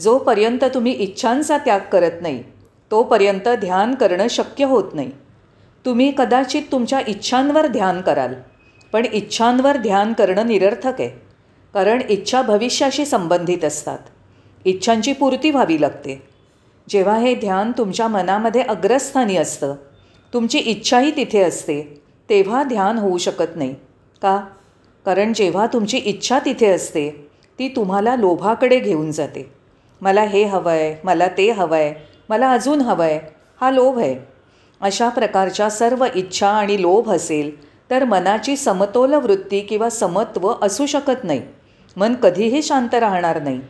जोपर्यंत 0.00 0.64
तुम्ही 0.64 0.92
इच्छांचा 0.92 1.58
त्याग 1.58 1.80
करत 1.92 2.22
नाही 2.22 2.42
तोपर्यंत 2.90 3.48
ध्यान 3.48 3.94
करणं 3.94 4.26
शक्य 4.30 4.64
होत 4.64 4.94
नाही. 4.94 5.10
तुम्ही 5.84 6.12
कदाचित 6.18 6.62
तुमच्या 6.72 7.00
इच्छांवर 7.06 7.66
ध्यान 7.66 8.00
कराल 8.00 8.34
पण 8.92 9.04
इच्छांवर 9.12 9.76
ध्यान 9.76 10.12
करणं 10.12 10.46
निरर्थक 10.46 11.00
आहे. 11.00 11.08
कारण 11.76 12.02
इच्छा 12.10 12.40
भविष्याशी 12.42 13.04
संबंधित 13.06 13.64
असतात. 13.64 13.98
इच्छांची 14.64 15.12
पूर्ती 15.12 15.50
व्हावी 15.50 15.80
लागते. 15.80 16.14
जेव्हा 16.88 17.16
हे 17.18 17.34
ध्यान 17.34 17.72
तुमच्या 17.78 18.06
मनामध्ये 18.08 18.62
अग्रस्थानी 18.62 19.36
असतं 19.36 19.74
तुमची 20.32 20.58
इच्छाही 20.58 21.10
तिथे 21.16 21.42
असते 21.42 21.80
तेव्हा 22.28 22.62
ध्यान 22.62 22.98
होऊ 22.98 23.18
शकत 23.18 23.56
नाही. 23.56 23.74
का? 24.22 24.36
कारण 25.06 25.32
जेव्हा 25.32 25.66
तुमची 25.72 25.96
इच्छा 25.98 26.38
तिथे 26.44 26.66
असते 26.66 27.08
ती 27.58 27.68
तुम्हाला 27.68 28.14
लोभाकडे 28.16 28.78
घेऊन 28.80 29.10
जाते. 29.10 29.50
मला 30.00 30.22
हे 30.22 30.44
हवं 30.44 30.70
आहे 30.70 30.94
मला 31.04 31.28
ते 31.28 31.50
हवं 31.50 31.76
आहे 31.76 31.94
मला 32.28 32.50
अजून 32.52 32.80
हवं 32.80 33.04
आहे 33.04 33.20
हा 33.60 33.70
लोभ 33.70 33.98
आहे. 33.98 34.16
अशा 34.80 35.08
प्रकारच्या 35.08 35.68
सर्व 35.70 36.06
इच्छा 36.14 36.48
आणि 36.48 36.80
लोभ 36.82 37.10
असेल 37.10 37.54
तर 37.90 38.04
मनाची 38.04 38.56
समतोल 38.56 39.14
वृत्ती 39.14 39.60
किंवा 39.60 39.90
समत्व 39.90 40.52
असू 40.62 40.86
शकत 40.86 41.24
नाही. 41.24 41.42
मन 41.96 42.14
कधीही 42.14 42.62
शांत 42.62 42.94
राहणार 42.94 43.42
नाही. 43.42 43.60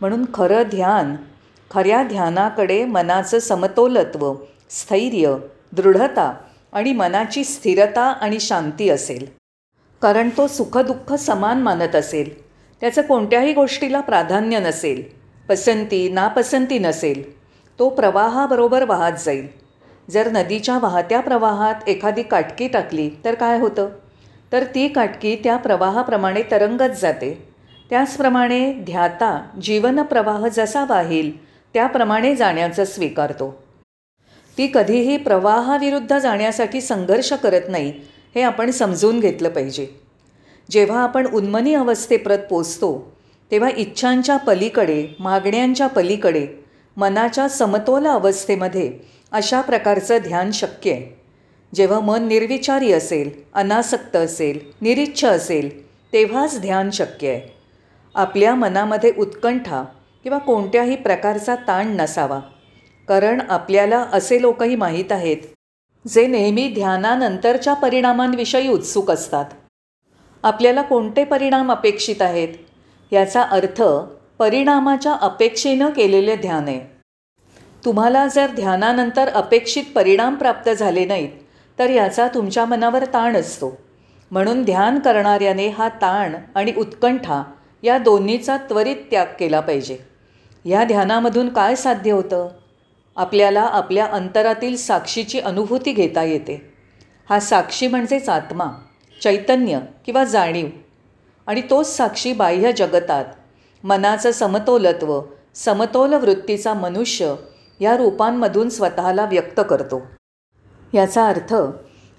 म्हणून 0.00 0.24
खरं 0.34 0.62
ध्यान 0.62 1.16
खऱ्या 1.70 2.02
ध्यानाकडे 2.02 2.84
मनाचं 2.84 3.38
समतोलत्व 3.38 4.34
स्थैर्य 4.70 5.36
दृढता 5.72 6.34
आणि 6.72 6.92
मनाची 6.92 7.44
स्थिरता 7.44 8.02
आणि 8.02 8.40
शांती 8.40 8.88
असेल. 8.88 9.26
कारण 10.02 10.28
तो 10.36 10.46
सुखदुःख 10.46 11.14
समान 11.14 11.62
मानत 11.62 11.96
असेल. 11.96 12.42
त्याचं 12.80 13.02
कोणत्याही 13.02 13.52
गोष्टीला 13.52 14.00
प्राधान्य 14.00 14.58
नसेल. 14.58 15.02
पसंती 15.48 16.08
नापसंती 16.08 16.78
नसेल. 16.78 17.38
तो 17.78 17.88
प्रवाहाबरोबर 17.88 18.84
वाहत 18.84 19.12
जाईल. 19.24 19.48
जर 20.10 20.28
नदीच्या 20.32 20.78
वाहत्या 20.78 21.20
प्रवाहात 21.20 21.88
एखादी 21.88 22.22
काटकी 22.22 22.68
टाकली 22.68 23.10
तर 23.24 23.34
काय 23.34 23.60
होतं? 23.60 23.88
तर 24.52 24.64
ती 24.64 24.88
काटकी 24.88 25.36
त्या 25.36 25.56
प्रवाहाप्रमाणे 25.56 26.42
तरंगत 26.50 26.96
जाते. 27.00 27.53
त्याचप्रमाणे 27.94 28.72
ध्याता 28.72 29.50
जीवनप्रवाह 29.62 30.48
जसा 30.48 30.84
वाहील 30.88 31.46
त्याप्रमाणे 31.46 32.34
जाण्याचं 32.36 32.84
स्वीकारतो. 32.84 33.62
ती 34.58 34.66
कधीही 34.66 35.16
प्रवाहाविरुद्ध 35.16 36.18
जाण्यासाठी 36.18 36.80
संघर्ष 36.80 37.32
करत 37.32 37.68
नाही 37.68 37.92
हे 38.34 38.42
आपण 38.42 38.70
समजून 38.70 39.20
घेतलं 39.20 39.48
पाहिजे. 39.48 39.86
जेव्हा 40.70 41.02
आपण 41.02 41.26
उन्मनी 41.26 41.74
अवस्थेप्रत 41.74 42.38
पोचतो 42.50 43.16
तेव्हा 43.50 43.70
इच्छांच्या 43.76 44.36
पलीकडे 44.36 45.06
मागण्यांच्या 45.20 45.86
पलीकडे 45.86 46.46
मनाच्या 46.96 47.48
समतोल 47.48 48.06
अवस्थेमध्ये 48.06 48.92
अशा 49.32 49.60
प्रकारचं 49.60 50.18
ध्यान 50.18 50.50
शक्य 50.50 50.92
आहे. 50.92 51.20
जेव्हा 51.74 52.00
मन 52.00 52.26
निर्विचारी 52.26 52.92
असेल 52.92 53.30
अनासक्त 53.54 54.16
असेल 54.16 54.58
निरिच्छ 54.80 55.24
असेल 55.24 55.86
तेव्हाच 56.12 56.60
ध्यान 56.60 56.90
शक्य 56.90 57.28
आहे. 57.28 57.53
आपल्या 58.14 58.54
मनामध्ये 58.54 59.12
उत्कंठा 59.18 59.82
किंवा 60.22 60.38
कोणत्याही 60.38 60.96
प्रकारचा 60.96 61.54
ताण 61.68 61.96
नसावा. 61.96 62.40
कारण 63.08 63.40
आपल्याला 63.48 64.06
असे 64.12 64.40
लोकही 64.40 64.76
माहीत 64.76 65.12
आहेत 65.12 65.36
जे 66.08 66.26
नेहमी 66.26 66.68
ध्यानानंतरच्या 66.74 67.74
परिणामांविषयी 67.74 68.68
उत्सुक 68.68 69.10
असतात. 69.10 69.44
आपल्याला 70.42 70.82
कोणते 70.82 71.24
परिणाम 71.24 71.72
अपेक्षित 71.72 72.22
आहेत? 72.22 72.48
याचा 73.12 73.42
अर्थ 73.42 73.82
परिणामाच्या 74.38 75.12
अपेक्षेनं 75.12 75.90
केलेले 75.90 76.36
ध्यान 76.36 76.68
आहे. 76.68 76.80
तुम्हाला 77.84 78.26
जर 78.26 78.46
ध्यानानंतर 78.46 79.28
अपेक्षित 79.28 79.84
परिणाम 79.94 80.34
प्राप्त 80.34 80.70
झाले 80.70 81.04
नाहीत 81.04 81.30
तर 81.78 81.90
याचा 81.90 82.28
तुमच्या 82.28 82.64
मनावर 82.64 83.04
ताण 83.04 83.36
असतो. 83.36 83.76
म्हणून 84.30 84.62
ध्यान 84.64 84.98
करणाऱ्याने 84.98 85.68
हा 85.68 85.88
ताण 85.88 86.34
आणि 86.54 86.72
उत्कंठा 86.76 87.42
या 87.84 87.98
दोन्हीचा 87.98 88.56
त्वरित 88.56 88.96
त्याग 89.10 89.26
केला 89.38 89.60
पाहिजे. 89.60 89.98
ह्या 90.64 90.84
ध्यानामधून 90.84 91.48
काय 91.48 91.74
साध्य 91.74 92.10
होतं? 92.10 92.48
आपल्याला 93.16 93.60
आपल्या 93.60 94.06
अंतरातील 94.06 94.76
साक्षीची 94.76 95.40
अनुभूती 95.40 95.92
घेता 95.92 96.22
येते. 96.22 96.74
हा 97.28 97.40
साक्षी 97.40 97.86
म्हणजेच 97.86 98.28
आत्मा 98.28 98.64
चैतन्य 99.22 99.78
किंवा 100.06 100.24
जाणीव. 100.24 100.66
आणि 101.46 101.62
तोच 101.70 101.96
साक्षी 101.96 102.32
बाह्य 102.32 102.72
जगतात. 102.72 103.24
मनाचं 103.84 104.30
समतोलत्व 104.30 105.20
समतोल 105.54 106.12
वृत्तीचा 106.12 106.74
मनुष्य 106.74 107.34
या 107.80 107.96
रूपांमधून 107.96 108.68
स्वतःला 108.68 109.24
व्यक्त 109.24 109.60
करतो. 109.68 110.02
याचा 110.94 111.26
अर्थ 111.26 111.54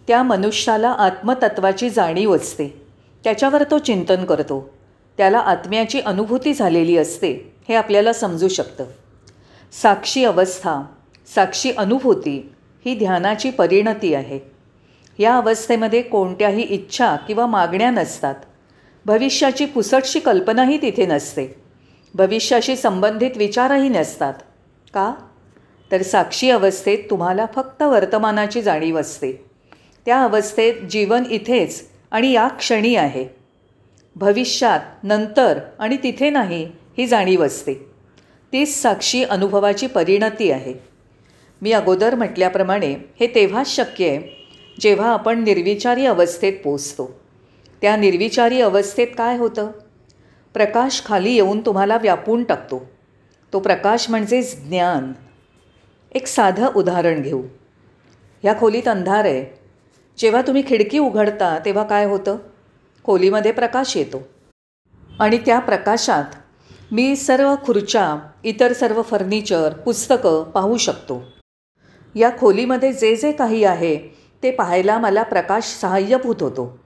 त्या 0.08 0.24
मनुष्याला 0.24 0.90
आत्मतत्वाची 0.90 1.90
जाणीव 1.90 2.36
असते. 2.36 2.88
त्याच्यावर 3.24 3.64
तो 3.72 3.78
चिंतन 3.78 4.26
करतो. 4.26 4.75
त्याला 5.18 5.38
आत्म्याची 5.38 6.00
अनुभूती 6.00 6.54
झालेली 6.54 6.98
असते 6.98 7.54
हे 7.70 7.76
आपल्याला 7.76 8.14
समजू 8.14 8.48
शकतं. 8.48 8.86
साक्षी 9.82 10.26
अवस्था 10.26 10.86
साक्षी 11.36 11.72
अनुभूती 11.72 12.52
ही 12.86 12.96
ध्यानाची 12.96 13.50
परिणती 13.50 14.14
आहे. 14.14 14.40
या 15.18 15.36
अवस्थेमध्ये 15.36 16.02
कोणत्याही 16.02 16.62
इच्छा 16.62 17.16
किंवा 17.16 17.46
मागण्या 17.46 17.92
नसतात. 17.92 18.36
भविष्याची 19.06 19.66
पुसटशी 19.66 20.20
कल्पनाही 20.20 20.82
तिथे 20.82 21.06
नसते. 21.06 21.56
भविष्याशी 22.14 22.76
संबंधित 22.76 23.32
विचारही 23.36 23.90
नसतात. 23.90 24.34
का? 24.94 25.14
तर 25.92 26.02
साक्षी 26.02 26.50
अवस्थेत 26.50 26.98
तुम्हाला 27.10 27.46
फक्त 27.56 27.82
वर्तमानाची 27.82 28.62
जाणीव 28.62 29.00
असते. 29.00 29.46
त्या 30.06 30.24
अवस्थेत 30.24 30.74
जीवन 30.74 31.24
इथेच 31.30 31.88
आणि 32.12 32.32
या 32.32 32.48
क्षणी 32.48 32.96
आहे. 32.96 33.35
भविष्यात 34.16 34.80
नंतर 35.04 35.60
आणि 35.80 35.98
तिथे 36.04 36.30
नाही 36.30 36.72
ही 36.98 37.08
जाणीव 37.08 37.46
असते. 37.46 37.74
तीच 38.54 38.82
साक्षी 38.82 39.24
अनुभवाची 39.24 39.88
परिणती 39.88 40.52
आहे. 40.52 40.74
मी 41.62 41.72
अगोदर 41.72 42.16
म्हटल्याप्रमाणे 42.16 42.96
हे 43.20 43.28
तेव्हाच 43.28 43.76
शक्य 43.76 44.10
आहे 44.10 44.48
जेव्हा 44.80 45.14
आपण 45.14 45.44
निर्विचारी 45.44 46.06
अवस्थेत 46.06 46.54
पोचतो 46.64 47.20
त्या 47.82 47.96
निर्विचारी 47.96 48.62
अवस्थेत 48.62 49.08
काय 49.18 49.38
होतं? 49.38 49.72
प्रकाश 50.54 51.02
खाली 51.06 51.34
येऊन 51.34 51.60
तुम्हाला 51.60 51.98
व्यापून 51.98 52.44
टाकतो. 52.44 52.90
तो 53.54 53.60
प्रकाश 53.60 54.10
म्हणजेच 54.10 54.68
ज्ञान. 54.68 55.14
एक 56.12 56.28
साधं 56.28 56.68
उदाहरण 56.76 57.22
घेऊ. 57.22 57.44
ह्या 58.44 58.60
खोलीत 58.60 58.88
अंधार 58.88 59.26
आहे. 59.26 59.60
जेव्हा 60.18 60.42
तुम्ही 60.42 60.64
खिडकी 60.68 61.00
उघडता 61.00 61.60
तेव्हा 61.66 61.84
काय 61.84 62.06
होतं? 62.06 62.38
खोलीमध्ये 63.06 63.52
प्रकाश 63.52 63.98
येतो. 63.98 64.22
आणि 65.20 65.38
त्या 65.38 65.60
प्रकाशात 65.60 66.24
मी 66.92 67.16
सर्व 67.16 67.56
खुर्च्या 67.66 68.16
इतर 68.44 68.74
सर्व 68.74 69.02
फर्निचर 69.02 69.74
पुस्तकं 69.74 70.44
पाहू 70.44 70.78
शकतो. 70.78 71.22
या 72.16 72.30
खोलीमध्ये 72.40 72.94
जे 72.94 73.16
जे 73.16 73.32
काही 73.32 73.64
आहे 73.64 73.98
ते 74.44 74.52
पाहायला 74.52 74.98
मला 74.98 75.24
प्रकाश 75.24 75.64
सहाय्यभूत 75.82 76.36
होतो. 76.42 76.78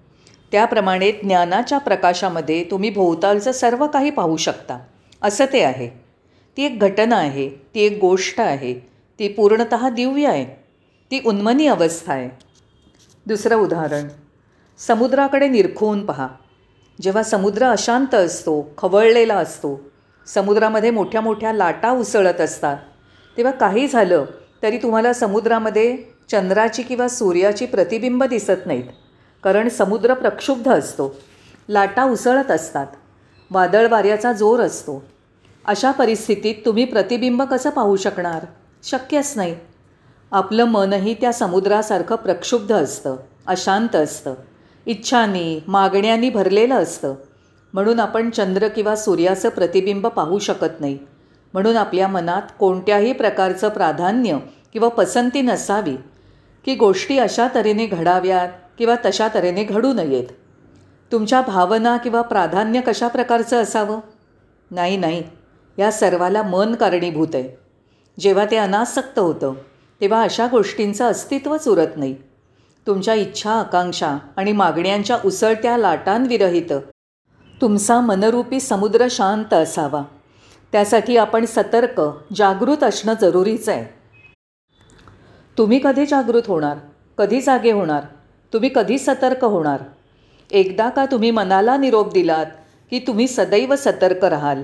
त्याप्रमाणे 0.51 1.11
ज्ञानाच्या 1.11 1.77
प्रकाशामध्ये 1.77 2.63
तुम्ही 2.63 2.89
भोवतालचं 2.89 3.51
सर्व 3.51 3.87
काही 3.87 4.09
पाहू 4.09 4.37
शकता. 4.37 4.79
असं 5.21 5.45
ते 5.53 5.63
आहे. 5.63 5.89
ती 6.57 6.63
एक 6.63 6.79
घटना 6.79 7.15
आहे 7.15 7.49
ती 7.49 7.79
एक 7.79 7.97
गोष्ट 8.01 8.39
आहे 8.39 8.73
ती 9.19 9.27
पूर्णत 9.27 9.73
दिव्य 9.73 10.27
आहे 10.27 10.45
ती 11.11 11.21
उन्मनी 11.25 11.67
अवस्था 11.67 12.13
आहे. 12.13 12.29
दुसरं 13.25 13.55
उदाहरण. 13.55 14.07
समुद्राकडे 14.87 15.47
निरखून 15.47 16.05
पहा. 16.05 16.27
जेव्हा 17.01 17.23
समुद्र 17.23 17.65
अशांत 17.65 18.15
असतो 18.15 18.73
खवळलेला 18.77 19.35
असतो 19.35 19.79
समुद्रामध्ये 20.27 20.91
मोठ्या 20.91 21.21
मोठ्या 21.21 21.53
लाटा 21.53 21.91
उसळत 21.91 22.41
असतात 22.41 22.77
तेव्हा 23.37 23.53
काही 23.53 23.87
झालं 23.87 24.25
तरी 24.63 24.77
तुम्हाला 24.77 25.13
समुद्रामध्ये 25.13 25.97
चंद्राची 26.31 26.83
किंवा 26.83 27.07
सूर्याची 27.07 27.65
प्रतिबिंब 27.65 28.23
दिसत 28.23 28.65
नाहीत 28.65 28.83
कारण 29.43 29.69
समुद्र 29.69 30.13
प्रक्षुब्ध 30.13 30.71
असतो 30.71 31.15
लाटा 31.69 32.03
उसळत 32.03 32.51
असतात 32.51 32.87
वादळ 33.51 33.87
वाऱ्याचा 33.87 34.33
जोर 34.33 34.59
असतो. 34.59 35.03
अशा 35.65 35.91
परिस्थितीत 35.91 36.55
तुम्ही 36.65 36.85
प्रतिबिंब 36.85 37.43
कसं 37.43 37.69
पाहू 37.69 37.95
शकणार? 37.95 38.45
शक्यच 38.83 39.33
नाही. 39.35 39.55
आपलं 40.31 40.63
मनही 40.63 41.13
त्या 41.13 41.33
समुद्रासारखं 41.33 42.15
प्रक्षुब्ध 42.15 42.71
असतं 42.73 43.15
अशांत 43.47 43.95
असतं. 43.95 44.33
इच्छांनी 44.89 45.59
मागण्यांनी 45.67 46.29
भरलेलं 46.29 46.75
असतं. 46.75 47.15
म्हणून 47.73 47.99
आपण 47.99 48.29
चंद्र 48.29 48.67
किंवा 48.67 48.95
सूर्याचं 48.95 49.49
प्रतिबिंब 49.49 50.07
पाहू 50.07 50.39
शकत 50.39 50.81
नाही. 50.81 50.97
म्हणून 51.53 51.77
आपल्या 51.77 52.07
मनात 52.07 52.41
कोणत्याही 52.59 53.13
प्रकारचं 53.13 53.69
प्राधान्य 53.69 54.37
किंवा 54.73 54.89
पसंती 54.89 55.41
नसावी 55.41 55.95
की 56.65 56.75
गोष्टी 56.75 57.17
अशा 57.17 57.47
तऱ्हेने 57.55 57.85
घडाव्यात 57.85 58.49
किंवा 58.77 58.95
तशा 59.05 59.27
तऱ्हेने 59.27 59.63
घडू 59.63 59.93
नयेत. 59.93 60.25
तुमच्या 61.11 61.41
भावना 61.41 61.97
किंवा 61.97 62.21
प्राधान्य 62.21 62.81
कशा 62.81 63.07
प्रकारचं 63.07 63.61
असावं? 63.61 63.99
नाही 64.71 64.97
नाही. 64.97 65.23
या 65.79 65.91
सर्वाला 65.91 66.41
मन 66.41 66.75
कारणीभूत 66.75 67.27
आहे. 67.33 67.57
जेव्हा 68.19 68.45
ते 68.51 68.57
अनासक्त 68.57 69.19
होतं 69.19 69.53
तेव्हा 70.01 70.21
अशा 70.21 70.47
गोष्टींचं 70.47 71.05
अस्तित्वच 71.05 71.67
उरत 71.67 71.97
नाही. 71.97 72.15
तुमच्या 72.87 73.13
इच्छा 73.13 73.51
आकांक्षा 73.51 74.17
आणि 74.35 74.51
मागण्यांच्या 74.51 75.17
उसळत्या 75.25 75.77
लाटांविरहित 75.77 76.73
तुमचा 77.61 77.99
मनरूपी 78.01 78.59
समुद्र 78.59 79.07
शांत 79.09 79.53
असावा. 79.53 80.01
त्यासाठी 80.71 81.17
आपण 81.17 81.45
सतर्क 81.45 82.01
जागृत 82.35 82.83
असणं 82.83 83.13
जरुरीचं 83.21 83.71
आहे. 83.71 83.85
तुम्ही 85.57 85.79
कधी 85.83 86.05
जागृत 86.05 86.47
होणार? 86.47 86.77
कधी 87.17 87.41
जागे 87.41 87.71
होणार? 87.71 88.03
तुम्ही 88.53 88.69
कधी 88.75 88.97
सतर्क 88.99 89.43
होणार? 89.45 89.79
एकदा 90.51 90.89
का 90.89 91.05
तुम्ही 91.05 91.31
मनाला 91.31 91.77
निरोप 91.77 92.13
दिलात 92.13 92.45
की 92.89 92.99
तुम्ही 92.99 93.27
सदैव 93.27 93.75
सतर्क 93.75 94.25
राहाल 94.25 94.63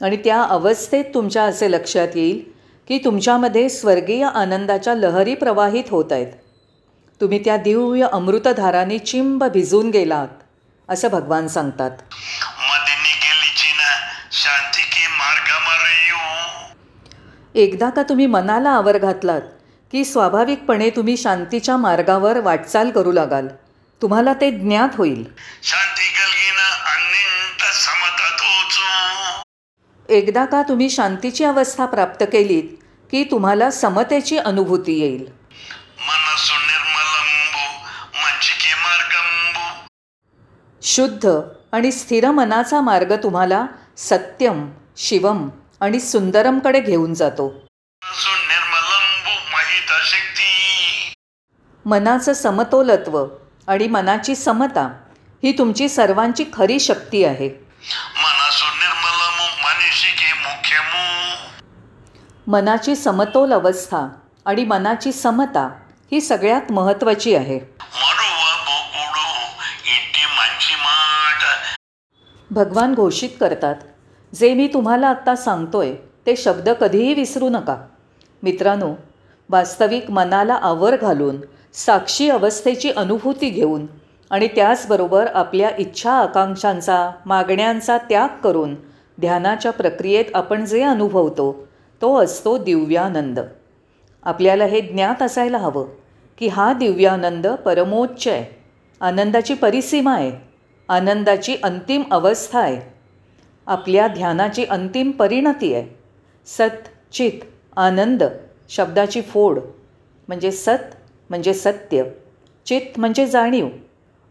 आणि 0.00 0.16
त्या 0.16 0.42
अवस्थेत 0.42 1.04
तुमच्या 1.14 1.42
असे 1.42 1.70
लक्षात 1.70 2.08
येईल 2.14 2.42
की 2.88 2.98
तुमच्यामध्ये 2.98 3.68
स्वर्गीय 3.68 4.24
आनंदाच्या 4.24 4.94
लहरी 4.94 5.34
प्रवाहित 5.34 5.84
होत 5.90 6.12
आहेत. 6.12 6.32
तुम्ही 7.20 7.44
त्या 7.44 7.56
दिव्य 7.56 8.06
अमृतधाराने 8.12 8.98
चिंब 8.98 9.44
भिजून 9.44 9.90
गेलात 9.90 10.28
असं 10.88 11.08
भगवान 11.08 11.48
सांगतात. 11.48 11.90
एकदा 17.54 17.90
का 17.90 18.02
तुम्ही 18.02 18.26
मनाला 18.26 18.70
आवर 18.70 18.98
घातलात 18.98 19.40
की 19.92 20.04
स्वाभाविकपणे 20.04 20.90
तुम्ही 20.90 21.16
शांतीच्या 21.16 21.76
मार्गावर 21.76 22.40
वाटचाल 22.40 22.90
करू 22.90 23.12
लागाल 23.12 23.48
तुम्हाला 24.02 24.32
ते 24.32 24.50
ज्ञात 24.50 24.88
होईल. 24.94 25.24
एकदा 30.08 30.44
का 30.44 30.62
तुम्ही 30.62 30.90
शांतीची 30.90 31.44
अवस्था 31.44 31.86
प्राप्त 31.86 32.24
केलीत 32.32 32.76
की 33.10 33.24
तुम्हाला 33.24 33.70
समतेची 33.70 34.38
अनुभूती 34.38 34.98
येईल. 35.00 35.45
शुद्ध 40.88 41.40
आणि 41.72 41.92
स्थिर 41.92 42.30
मनाचा 42.30 42.80
मार्ग 42.80 43.12
तुम्हाला 43.22 43.66
सत्यम 43.96 44.70
शिवम 44.96 45.48
आणि 45.80 46.00
सुंदरमकडे 46.00 46.80
घेऊन 46.80 47.14
जातो. 47.14 47.54
मनाचं 51.84 52.32
समतोलत्व 52.32 53.26
आणि 53.66 53.86
मनाची 53.86 54.34
समता 54.34 54.88
ही 55.44 55.58
तुमची 55.58 55.88
सर्वांची 55.88 56.44
खरी 56.52 56.80
शक्ती 56.80 57.24
आहे. 57.24 57.50
मनाची 62.46 62.96
समतोल 62.96 63.52
अवस्था 63.52 64.08
आणि 64.44 64.64
मनाची 64.64 65.12
समता 65.12 65.68
ही 66.12 66.20
सगळ्यात 66.20 66.72
महत्त्वाची 66.72 67.34
आहे. 67.34 67.76
भगवान 72.56 72.94
घोषित 72.94 73.28
करतात. 73.40 73.74
जे 74.34 74.54
मी 74.54 74.66
तुम्हाला 74.66 75.08
आत्ता 75.08 75.36
सांगतोय 75.36 75.94
ते 76.26 76.36
शब्द 76.36 76.68
कधीही 76.68 77.14
विसरू 77.14 77.48
नका. 77.48 77.76
मित्रांनो 78.42 78.94
वास्तविक 79.50 80.10
मनाला 80.10 80.54
आवर 80.54 80.96
घालून 80.96 81.36
साक्षी 81.74 82.28
अवस्थेची 82.30 82.90
अनुभूती 82.90 83.50
घेऊन 83.50 83.86
आणि 84.30 84.48
त्याचबरोबर 84.48 85.26
आपल्या 85.34 85.70
इच्छा 85.78 86.12
आकांक्षांचा 86.12 87.10
मागण्यांचा 87.26 87.98
त्याग 87.98 88.40
करून 88.44 88.74
ध्यानाच्या 89.20 89.72
प्रक्रियेत 89.72 90.24
आपण 90.34 90.64
जे 90.64 90.82
अनुभवतो 90.82 91.66
तो 92.02 92.16
असतो 92.24 92.58
दिव्यानंद. 92.58 93.40
आपल्याला 94.24 94.64
हे 94.64 94.80
ज्ञात 94.80 95.22
असायला 95.22 95.58
हवं 95.58 95.86
की 96.38 96.48
हा 96.48 96.72
दिव्यानंद 96.72 97.46
परमोच्च 97.46 98.28
आहे. 98.28 98.44
आनंदाची 99.00 99.54
परिसीमा 99.54 100.14
आहे. 100.14 100.55
आनंदाची 100.88 101.56
अंतिम 101.62 102.02
अवस्था 102.10 102.60
आहे. 102.60 102.80
आपल्या 103.66 104.08
ध्यानाची 104.08 104.64
अंतिम 104.64 105.10
परिणती 105.10 105.74
आहे. 105.74 105.88
सत 106.46 106.88
चित 107.12 107.40
आनंद 107.76 108.22
शब्दाची 108.68 109.20
फोड 109.22 109.58
म्हणजे 110.28 110.50
सत 110.50 110.94
म्हणजे 111.30 111.54
सत्य. 111.54 112.04
चित 112.66 112.98
म्हणजे 112.98 113.26
जाणीव. 113.26 113.68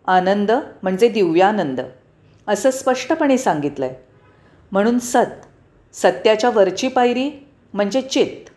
आनंद 0.07 0.51
म्हणजे 0.83 1.09
दिव्यानंद. 1.09 1.81
असं 2.47 2.71
स्पष्टपणे 2.71 3.37
सांगितलं 3.37 3.85
आहे 3.85 3.95
म्हणून 4.71 4.99
सत 4.99 5.45
सत्याच्या 5.93 6.49
वरची 6.49 6.87
पायरी 6.87 7.29
म्हणजे 7.73 8.01
चित. 8.01 8.49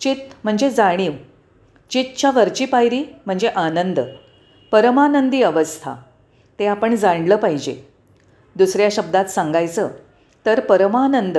चित 0.00 0.16
म्हणजे 0.44 0.70
जाणीव. 0.70 1.12
चितच्या 1.90 2.30
वरची 2.30 2.64
पायरी 2.64 3.04
म्हणजे 3.26 3.48
आनंद. 3.48 4.00
परमानंदी 4.72 5.42
अवस्था. 5.42 5.94
ते 6.60 6.66
आपण 6.66 6.94
जाणलं 6.96 7.36
पाहिजे. 7.36 7.74
दुसऱ्या 8.56 8.88
शब्दात 8.92 9.24
सांगायचं 9.24 9.88
तर 10.46 10.60
परमानंद 10.60 11.38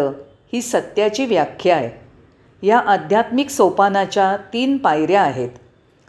ही 0.54 0.62
सत्याची 0.62 1.26
व्याख्या 1.26 1.76
आहे. 1.76 1.90
या 2.68 2.78
आध्यात्मिक 2.78 3.50
सोपानाच्या 3.50 4.38
तीन 4.54 4.78
पायऱ्या 4.78 5.22
आहेत. 5.22 5.50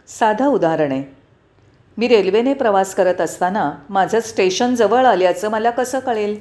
साधं 0.07 0.45
उदाहरण 0.45 0.91
आहे. 0.91 1.03
मी 1.97 2.07
रेल्वेने 2.07 2.53
प्रवास 2.53 2.95
करत 2.95 3.21
असताना 3.21 3.71
माझं 3.89 4.19
स्टेशन 4.19 4.75
जवळ 4.75 5.05
आल्याचं 5.05 5.49
मला 5.49 5.69
कसं 5.69 5.99
कळेल? 5.99 6.39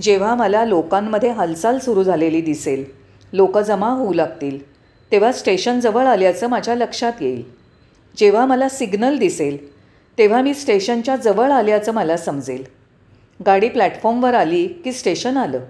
जेव्हा 0.00 0.34
मला 0.34 0.64
लोकांमध्ये 0.64 1.30
हालचाल 1.30 1.78
सुरू 1.78 2.02
झालेली 2.02 2.40
दिसेल 2.40 2.84
लोक 3.32 3.58
जमा 3.58 3.88
होऊ 3.88 4.12
लागतील 4.12 4.72
तेव्हा 5.12 5.32
स्टेशन 5.32 5.80
जवळ 5.80 6.06
आल्याचं 6.06 6.46
माझ्या 6.46 6.74
लक्षात 6.74 7.12
येईल. 7.20 7.42
जेव्हा 8.16 8.46
मला 8.46 8.68
सिग्नल 8.68 9.18
दिसेल 9.18 9.79
तेव्हा 10.20 10.42
मी 10.42 10.54
स्टेशनच्या 10.54 11.16
जवळ 11.16 11.50
आल्याचं 11.50 11.92
मला 11.92 12.16
समजेल. 12.16 12.64
गाडी 13.46 13.68
प्लॅटफॉर्मवर 13.68 14.34
आली 14.34 14.66
की 14.66 14.92
स्टेशन 14.92 15.36
आलं. 15.36 15.60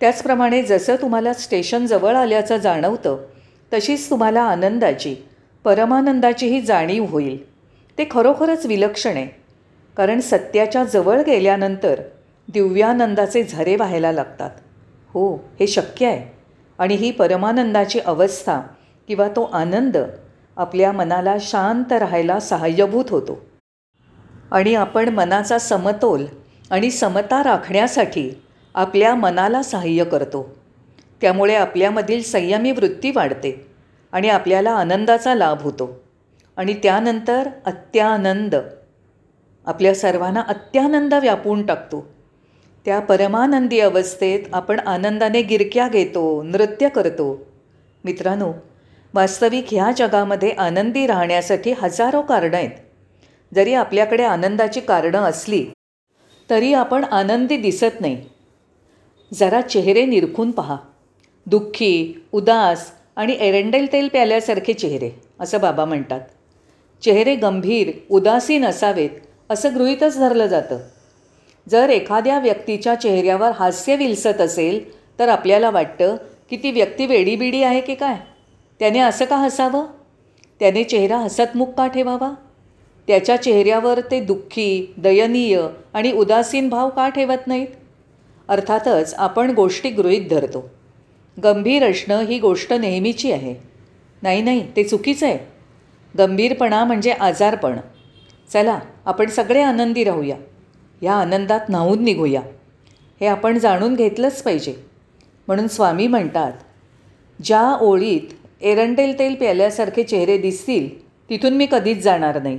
त्याचप्रमाणे 0.00 0.62
जसं 0.62 0.96
तुम्हाला 0.96 1.32
स्टेशन 1.32 1.86
जवळ 1.86 2.14
आल्याचं 2.14 2.56
जाणवतं 2.56 3.18
तशीच 3.72 4.10
तुम्हाला 4.10 4.42
आनंदाची 4.42 5.16
परमानंदाचीही 5.64 6.60
जाणीव 6.60 7.04
होईल. 7.04 7.52
ते 7.98 8.04
खरोखरच 8.10 8.66
विलक्षण 8.66 9.10
आहे. 9.10 9.28
कारण 9.96 10.20
सत्याच्या 10.20 10.84
जवळ 10.84 11.22
गेल्यानंतर 11.22 12.00
दिव्यानंदाचे 12.52 13.42
झरे 13.42 13.76
व्हायला 13.76 14.12
लागतात. 14.12 14.50
हो 15.08 15.36
हे 15.36 15.66
शक्य 15.66 16.06
आहे. 16.06 16.32
आणि 16.78 16.94
ही 16.94 17.10
परमानंदाची 17.10 17.98
अवस्था 17.98 18.60
किंवा 19.08 19.28
तो 19.28 19.50
आनंद 19.52 19.96
आपल्या 20.56 20.92
मनाला 20.92 21.36
शांत 21.40 21.92
राहायला 21.92 22.40
सहाय्यभूत 22.40 23.04
होतो. 23.10 23.51
आणि 24.52 24.74
आपण 24.74 25.08
मनाचा 25.08 25.58
समतोल 25.58 26.24
आणि 26.70 26.90
समता 26.90 27.42
राखण्यासाठी 27.42 28.30
आपल्या 28.74 29.14
मनाला 29.14 29.62
सहाय्य 29.62 30.04
करतो. 30.04 30.56
त्यामुळे 31.20 31.54
आपल्यामधील 31.54 32.22
संयमी 32.22 32.70
वृत्ती 32.70 33.10
वाढते 33.10 33.66
आणि 34.12 34.28
आपल्याला 34.28 34.70
आनंदाचा 34.70 35.34
लाभ 35.34 35.62
होतो. 35.62 36.02
आणि 36.56 36.74
त्यानंतर 36.74 37.48
अत्यानंद. 37.66 38.56
आपल्या 39.66 39.94
सर्वांना 39.94 40.40
अत्यानंद 40.40 41.14
व्यापून 41.14 41.66
टाकतो. 41.66 42.08
त्या 42.84 43.00
परमानंदी 43.00 43.80
अवस्थेत 43.80 44.40
आपण 44.52 44.80
आनंदाने 44.80 45.42
गिरक्या 45.42 45.88
घेतो 45.88 46.42
नृत्य 46.42 46.88
करतो. 46.88 47.46
मित्रांनो 48.04 48.52
वास्तविक 49.14 49.66
ह्या 49.70 49.90
जगामध्ये 49.96 50.50
आनंदी 50.50 51.06
राहण्यासाठी 51.06 51.72
हजारो 51.72 52.22
कारणं 52.22 52.56
आहेत. 52.56 52.70
जरी 53.54 53.74
आपल्याकडे 53.74 54.22
आनंदाची 54.22 54.80
कारणं 54.80 55.18
असली 55.18 55.64
तरी 56.50 56.72
आपण 56.74 57.04
आनंदी 57.04 57.56
दिसत 57.56 58.00
नाही. 58.00 58.24
जरा 59.34 59.60
चेहरे 59.60 60.04
निरखून 60.06 60.50
पहा. 60.50 60.76
दुःखी 61.46 62.24
उदास 62.32 62.90
आणि 63.16 63.36
एरंडेल 63.40 63.92
तेल 63.92 64.08
प्याल्यासारखे 64.08 64.72
चेहरे 64.72 65.10
असं 65.40 65.60
बाबा 65.60 65.84
म्हणतात. 65.84 66.20
चेहरे 67.02 67.34
गंभीर 67.34 67.90
उदासीन 68.10 68.64
असावेत 68.64 69.10
असं 69.50 69.74
गृहीतच 69.74 70.18
धरलं 70.18 70.46
जातं. 70.46 70.78
जर 71.68 71.90
एखाद्या 71.90 72.38
व्यक्तीच्या 72.38 72.94
चेहऱ्यावर 72.94 73.50
हास्य 73.50 73.96
विलसत 73.96 74.40
असेल 74.40 74.80
तर 75.18 75.28
आपल्याला 75.28 75.70
वाटतं 75.70 76.16
की 76.50 76.56
ती 76.56 76.70
व्यक्ती 76.70 77.06
वेडीबिडी 77.06 77.62
आहे 77.62 77.80
की 77.80 77.94
काय? 77.94 78.16
त्याने 78.78 78.98
असं 78.98 79.24
का 79.24 79.36
हसावं? 79.36 79.84
त्याने 80.60 80.84
चेहरा 80.84 81.18
हसतमुख 81.18 81.66
का 81.66 81.86
ठेवावा? 81.86 82.32
त्याच्या 83.06 83.36
चेहऱ्यावर 83.36 84.00
ते 84.00 84.20
दुःखी 84.20 84.94
दयनीय 84.96 85.62
आणि 85.94 86.12
उदासीन 86.12 86.68
भाव 86.68 86.88
का 86.88 87.08
ठेवत 87.08 87.46
नाहीत? 87.46 87.66
अर्थातच 88.48 89.14
आपण 89.14 89.50
गोष्टी 89.50 89.90
गृहीत 89.90 90.28
धरतो. 90.30 90.70
गंभीर 91.44 91.90
असणं 91.90 92.20
ही 92.20 92.38
गोष्ट 92.38 92.72
नेहमीची 92.72 93.32
आहे. 93.32 93.54
नाही 94.22 94.42
नाही 94.42 94.76
ते 94.76 94.84
चुकीचं 94.84 95.26
आहे. 95.26 95.38
गंभीरपणा 96.18 96.84
म्हणजे 96.84 97.10
आजारपण. 97.10 97.78
चला 98.52 98.78
आपण 99.06 99.26
सगळे 99.26 99.62
आनंदी 99.62 100.04
राहूया. 100.04 100.36
ह्या 101.02 101.14
आनंदात 101.14 101.60
न्हावून 101.68 102.04
निघूया. 102.04 102.40
हे 103.20 103.26
आपण 103.26 103.58
जाणून 103.58 103.94
घेतलंच 103.94 104.42
पाहिजे. 104.42 104.74
म्हणून 105.46 105.68
स्वामी 105.68 106.06
म्हणतात 106.06 106.52
ज्या 107.44 107.78
ओळीत 107.80 108.34
एरंडेल 108.60 109.18
तेल 109.18 109.34
प्याल्यासारखे 109.34 110.02
चेहरे 110.02 110.38
दिसतील 110.38 111.04
तिथून 111.30 111.52
मी 111.52 111.66
कधीच 111.72 112.02
जाणार 112.02 112.42
नाही. 112.42 112.58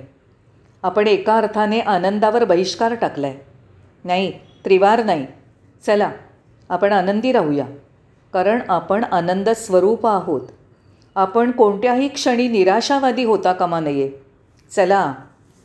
आपण 0.83 1.07
एका 1.07 1.37
अर्थाने 1.37 1.79
आनंदावर 1.79 2.43
बहिष्कार 2.43 2.95
टाकला 2.95 3.27
आहे 3.27 3.37
नाही 4.03 4.31
त्रिवार 4.65 5.03
नाही. 5.03 5.27
चला 5.85 6.11
आपण 6.69 6.91
आनंदी 6.91 7.31
राहूया. 7.31 7.65
कारण 8.33 8.59
आपण 8.69 9.03
आनंद 9.03 9.49
स्वरूप 9.49 10.07
आहोत. 10.07 10.41
आपण 11.15 11.51
कोणत्याही 11.51 12.07
क्षणी 12.07 12.47
निराशावादी 12.47 13.23
होता 13.23 13.53
कामा 13.53 13.79
नये. 13.79 14.11
चला 14.75 15.13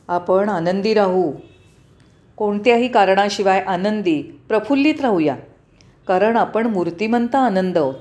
आपण 0.09 0.49
आनंदी 0.49 0.95
राहू. 0.95 1.33
कोणत्याही 2.37 2.89
कारणाशिवाय 2.89 3.61
आनंदी 3.61 4.23
प्रफुल्लित 4.23 5.01
राहूया. 5.01 5.37
कारण 6.09 6.37
आपण 6.37 6.67
मूर्तिमंत 6.67 7.35
आनंद 7.35 7.79
आहोत. 7.79 7.95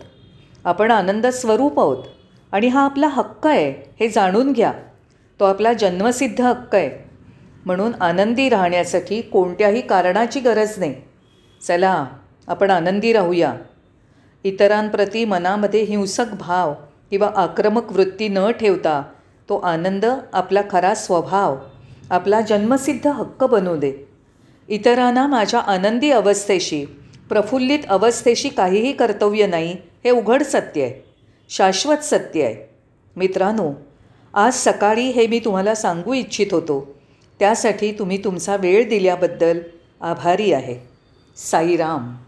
आपण 0.66 0.92
आनंद 0.92 1.28
स्वरूप 1.28 1.80
आहोत. 1.80 2.04
आणि 2.52 2.68
हा 2.68 2.86
आपला 2.86 3.08
हक्क 3.08 3.48
आहे 3.48 3.90
हे 4.00 4.10
जाणून 4.10 4.52
घ्या. 4.52 4.74
तो 5.40 5.46
आपला 5.46 5.74
जन्मसिद्ध 5.74 6.42
हक्क 6.42 6.76
आहे. 6.76 7.07
म्हणून 7.68 7.94
आनंदी 8.02 8.48
राहण्यासाठी 8.50 9.22
कोणत्याही 9.22 9.82
कारणाची 9.82 10.40
गरज 10.40 10.78
नाही. 10.80 10.94
चला 11.62 12.06
आपण 12.48 12.72
आनंदी 12.72 13.12
राहूया. 13.14 13.54
इतरांप्रती 14.44 15.26
मनामध्ये 15.26 15.82
हिंसक 15.82 16.34
भाव 16.40 16.74
किंवा 17.12 17.30
आक्रमक 17.36 17.92
वृत्ती 17.92 18.28
न 18.28 18.50
ठेवता 18.52 19.02
तो 19.50 19.58
आनंद 19.58 20.06
आपला 20.34 20.62
खरा 20.72 20.94
स्वभाव 20.96 21.58
आपला 22.10 22.42
जन्मसिद्ध 22.42 23.08
हक्क 23.08 23.44
बनू 23.44 23.76
दे. 23.76 23.94
इतरांना 24.70 25.28
माझ्या 25.28 25.60
आनंदी 25.60 26.12
अवस्थेशी 26.12 26.84
प्रफुल्लित 27.30 27.80
अवस्थेशी 27.90 28.50
काहीही 28.50 28.92
कर्तव्य 28.94 29.48
नाही 29.48 29.78
हे 30.04 30.10
उघड 30.10 30.44
सत्य 30.44 30.84
आहे 30.84 31.04
शाश्वत 31.50 32.04
सत्य 32.04 32.44
आहे. 32.44 32.70
मित्रांनो 33.16 33.72
आज 34.34 34.54
सकाळी 34.54 35.10
हे 35.10 35.28
मी 35.28 35.40
तुम्हाला 35.40 35.76
सांगू 35.76 36.14
इच्छित 36.14 36.48
होतो. 36.52 36.97
त्यासाठी 37.40 37.92
तुम्ही 37.92 38.24
तुमचा 38.24 38.56
वेळ 38.56 38.90
दिल्याबद्दल 38.90 39.60
आभारी 40.02 40.54
आहे. 40.54 40.90
साईराम. 41.38 42.27